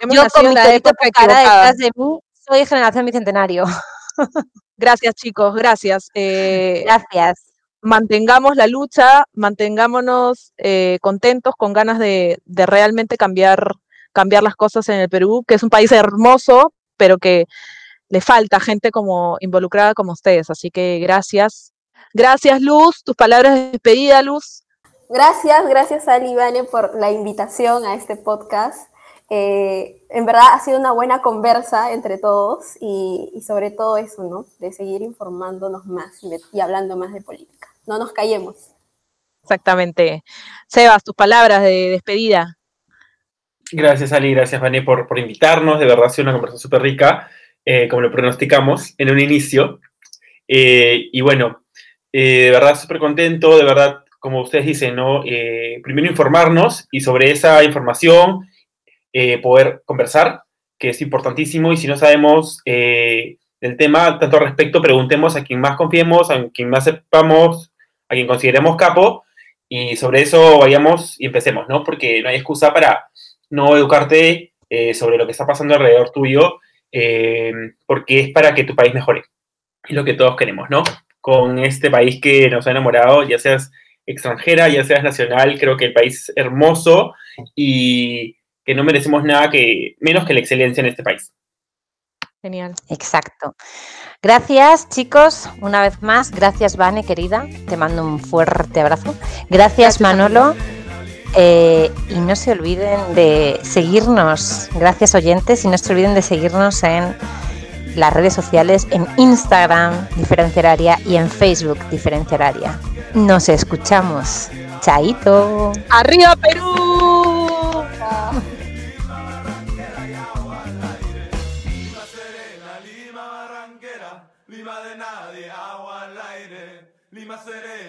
[0.00, 3.64] yo con mi cara detrás de mí soy generación Bicentenario.
[4.76, 6.08] Gracias, chicos, gracias.
[6.14, 7.48] Eh, gracias
[7.80, 13.72] mantengamos la lucha, mantengámonos eh, contentos, con ganas de, realmente cambiar,
[14.12, 17.46] cambiar las cosas en el Perú, que es un país hermoso, pero que
[18.08, 20.50] le falta gente como involucrada como ustedes.
[20.50, 21.72] Así que gracias.
[22.14, 23.02] Gracias, Luz.
[23.04, 24.64] Tus palabras de despedida, Luz.
[25.10, 28.90] Gracias, gracias a Ivane por la invitación a este podcast.
[29.30, 34.46] Eh, en verdad ha sido una buena conversa entre todos y, sobre todo eso, ¿no?
[34.58, 36.18] De seguir informándonos más
[36.52, 37.68] y, hablando más de política.
[37.86, 38.56] No nos callemos.
[39.42, 40.22] Exactamente.
[40.66, 42.56] Sebas, tus palabras de despedida.
[43.70, 45.78] Gracias, Ali, gracias, Vané, por, por invitarnos.
[45.78, 47.30] De verdad, ha sido una conversación súper rica,
[47.66, 49.80] eh, como lo pronosticamos en un inicio.
[50.46, 51.64] Eh, y bueno,
[52.10, 55.22] de verdad, súper contento, de verdad, como ustedes dicen, ¿no?
[55.82, 58.48] primero informarnos y sobre esa información
[59.12, 60.42] eh, poder conversar,
[60.78, 65.44] que es importantísimo, y si no sabemos eh, del tema tanto al respecto, preguntemos a
[65.44, 67.72] quien más confiemos, a quien más sepamos,
[68.08, 69.24] a quien consideremos capo,
[69.68, 71.84] y sobre eso vayamos y empecemos, ¿no?
[71.84, 73.08] Porque no hay excusa para
[73.50, 76.60] no educarte eh, sobre lo que está pasando alrededor tuyo,
[77.86, 79.24] porque es para que tu país mejore.
[79.84, 80.82] Es lo que todos queremos, ¿no?
[81.20, 83.70] Con este país que nos ha enamorado, ya seas
[84.08, 87.14] extranjera, ya seas nacional, creo que el país es hermoso
[87.54, 88.37] y
[88.68, 91.32] que no merecemos nada que, menos que la excelencia en este país.
[92.42, 92.74] Genial.
[92.90, 93.56] Exacto.
[94.20, 96.30] Gracias, chicos, una vez más.
[96.30, 97.46] Gracias, Vane, querida.
[97.66, 99.14] Te mando un fuerte abrazo.
[99.48, 100.54] Gracias, Manolo.
[101.34, 106.82] Eh, y no se olviden de seguirnos, gracias oyentes, y no se olviden de seguirnos
[106.82, 107.16] en
[107.96, 112.78] las redes sociales, en Instagram, Diferenciararia, y en Facebook, Diferenciararia.
[113.14, 114.50] Nos escuchamos.
[114.82, 115.72] Chaito.
[115.88, 116.97] ¡Arriba, Perú!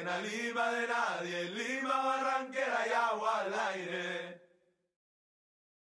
[0.10, 4.49] Serena, Lima de nadie, Lima Barranquera y agua al aire.